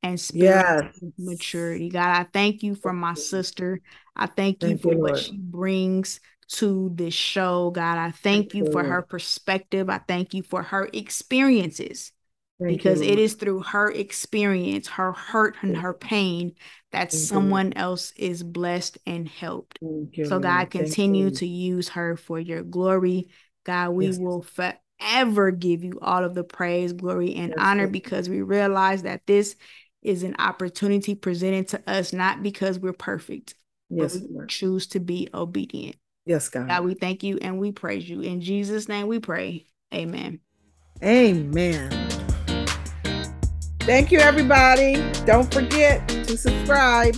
and 0.03 0.18
spiritual 0.18 0.91
yes. 0.93 1.12
maturity. 1.18 1.91
God, 1.91 2.20
I 2.20 2.26
thank 2.32 2.62
you 2.62 2.74
for 2.74 2.93
my 2.93 3.14
sister. 3.14 3.80
I 4.16 4.26
thank, 4.26 4.61
thank 4.61 4.72
you 4.72 4.78
for 4.78 4.93
you, 4.93 4.99
what 4.99 5.18
she 5.18 5.36
brings 5.36 6.20
to 6.53 6.91
this 6.95 7.14
show. 7.14 7.70
God, 7.70 7.99
I 7.99 8.11
thank, 8.11 8.53
thank 8.53 8.55
you 8.55 8.72
for 8.72 8.82
her 8.82 9.03
perspective. 9.03 9.91
I 9.91 9.99
thank 9.99 10.32
you 10.32 10.43
for 10.43 10.62
her 10.62 10.89
experiences. 10.93 12.12
Thank 12.61 12.79
because 12.79 13.01
you, 13.01 13.13
it 13.13 13.19
is 13.19 13.35
through 13.35 13.63
her 13.63 13.91
experience, 13.91 14.89
her 14.89 15.13
hurt 15.13 15.57
and 15.63 15.77
her 15.77 15.95
pain 15.95 16.55
that 16.91 17.13
Thank 17.13 17.23
someone 17.23 17.67
you. 17.69 17.73
else 17.77 18.13
is 18.17 18.43
blessed 18.43 18.99
and 19.07 19.29
helped. 19.29 19.79
You, 19.81 20.25
so 20.25 20.41
God, 20.41 20.71
continue 20.71 21.31
to 21.31 21.47
use 21.47 21.91
her 21.91 22.17
for 22.17 22.41
your 22.41 22.63
glory. 22.63 23.29
God, 23.65 23.91
we 23.91 24.07
yes. 24.07 24.19
will 24.19 24.43
forever 24.43 25.51
give 25.53 25.85
you 25.85 25.99
all 26.03 26.25
of 26.25 26.35
the 26.35 26.43
praise, 26.43 26.93
glory, 26.93 27.35
and 27.37 27.51
yes, 27.51 27.59
honor 27.59 27.87
because 27.87 28.29
we 28.29 28.43
realize 28.43 29.03
that 29.03 29.27
this 29.27 29.55
is 30.03 30.23
an 30.23 30.35
opportunity 30.39 31.15
presented 31.15 31.69
to 31.69 31.83
us 31.87 32.13
not 32.13 32.43
because 32.43 32.79
we're 32.79 32.93
perfect, 32.93 33.55
yes, 33.89 34.15
but 34.15 34.23
we 34.23 34.35
Lord. 34.35 34.49
choose 34.49 34.87
to 34.89 35.01
be 35.01 35.29
obedient. 35.33 35.97
Yes, 36.25 36.49
God. 36.49 36.69
God, 36.69 36.85
we 36.85 36.95
thank 36.95 37.23
you 37.23 37.39
and 37.41 37.59
we 37.59 37.73
praise 37.73 38.09
you. 38.09 38.21
In 38.21 38.41
Jesus' 38.41 38.89
name 38.89 39.07
we 39.07 39.19
pray. 39.19 39.67
Amen. 39.95 40.41
Amen. 41.03 42.09
Thank 43.89 44.12
you, 44.12 44.18
everybody. 44.18 45.03
Don't 45.24 45.51
forget 45.51 46.07
to 46.11 46.36
subscribe. 46.36 47.16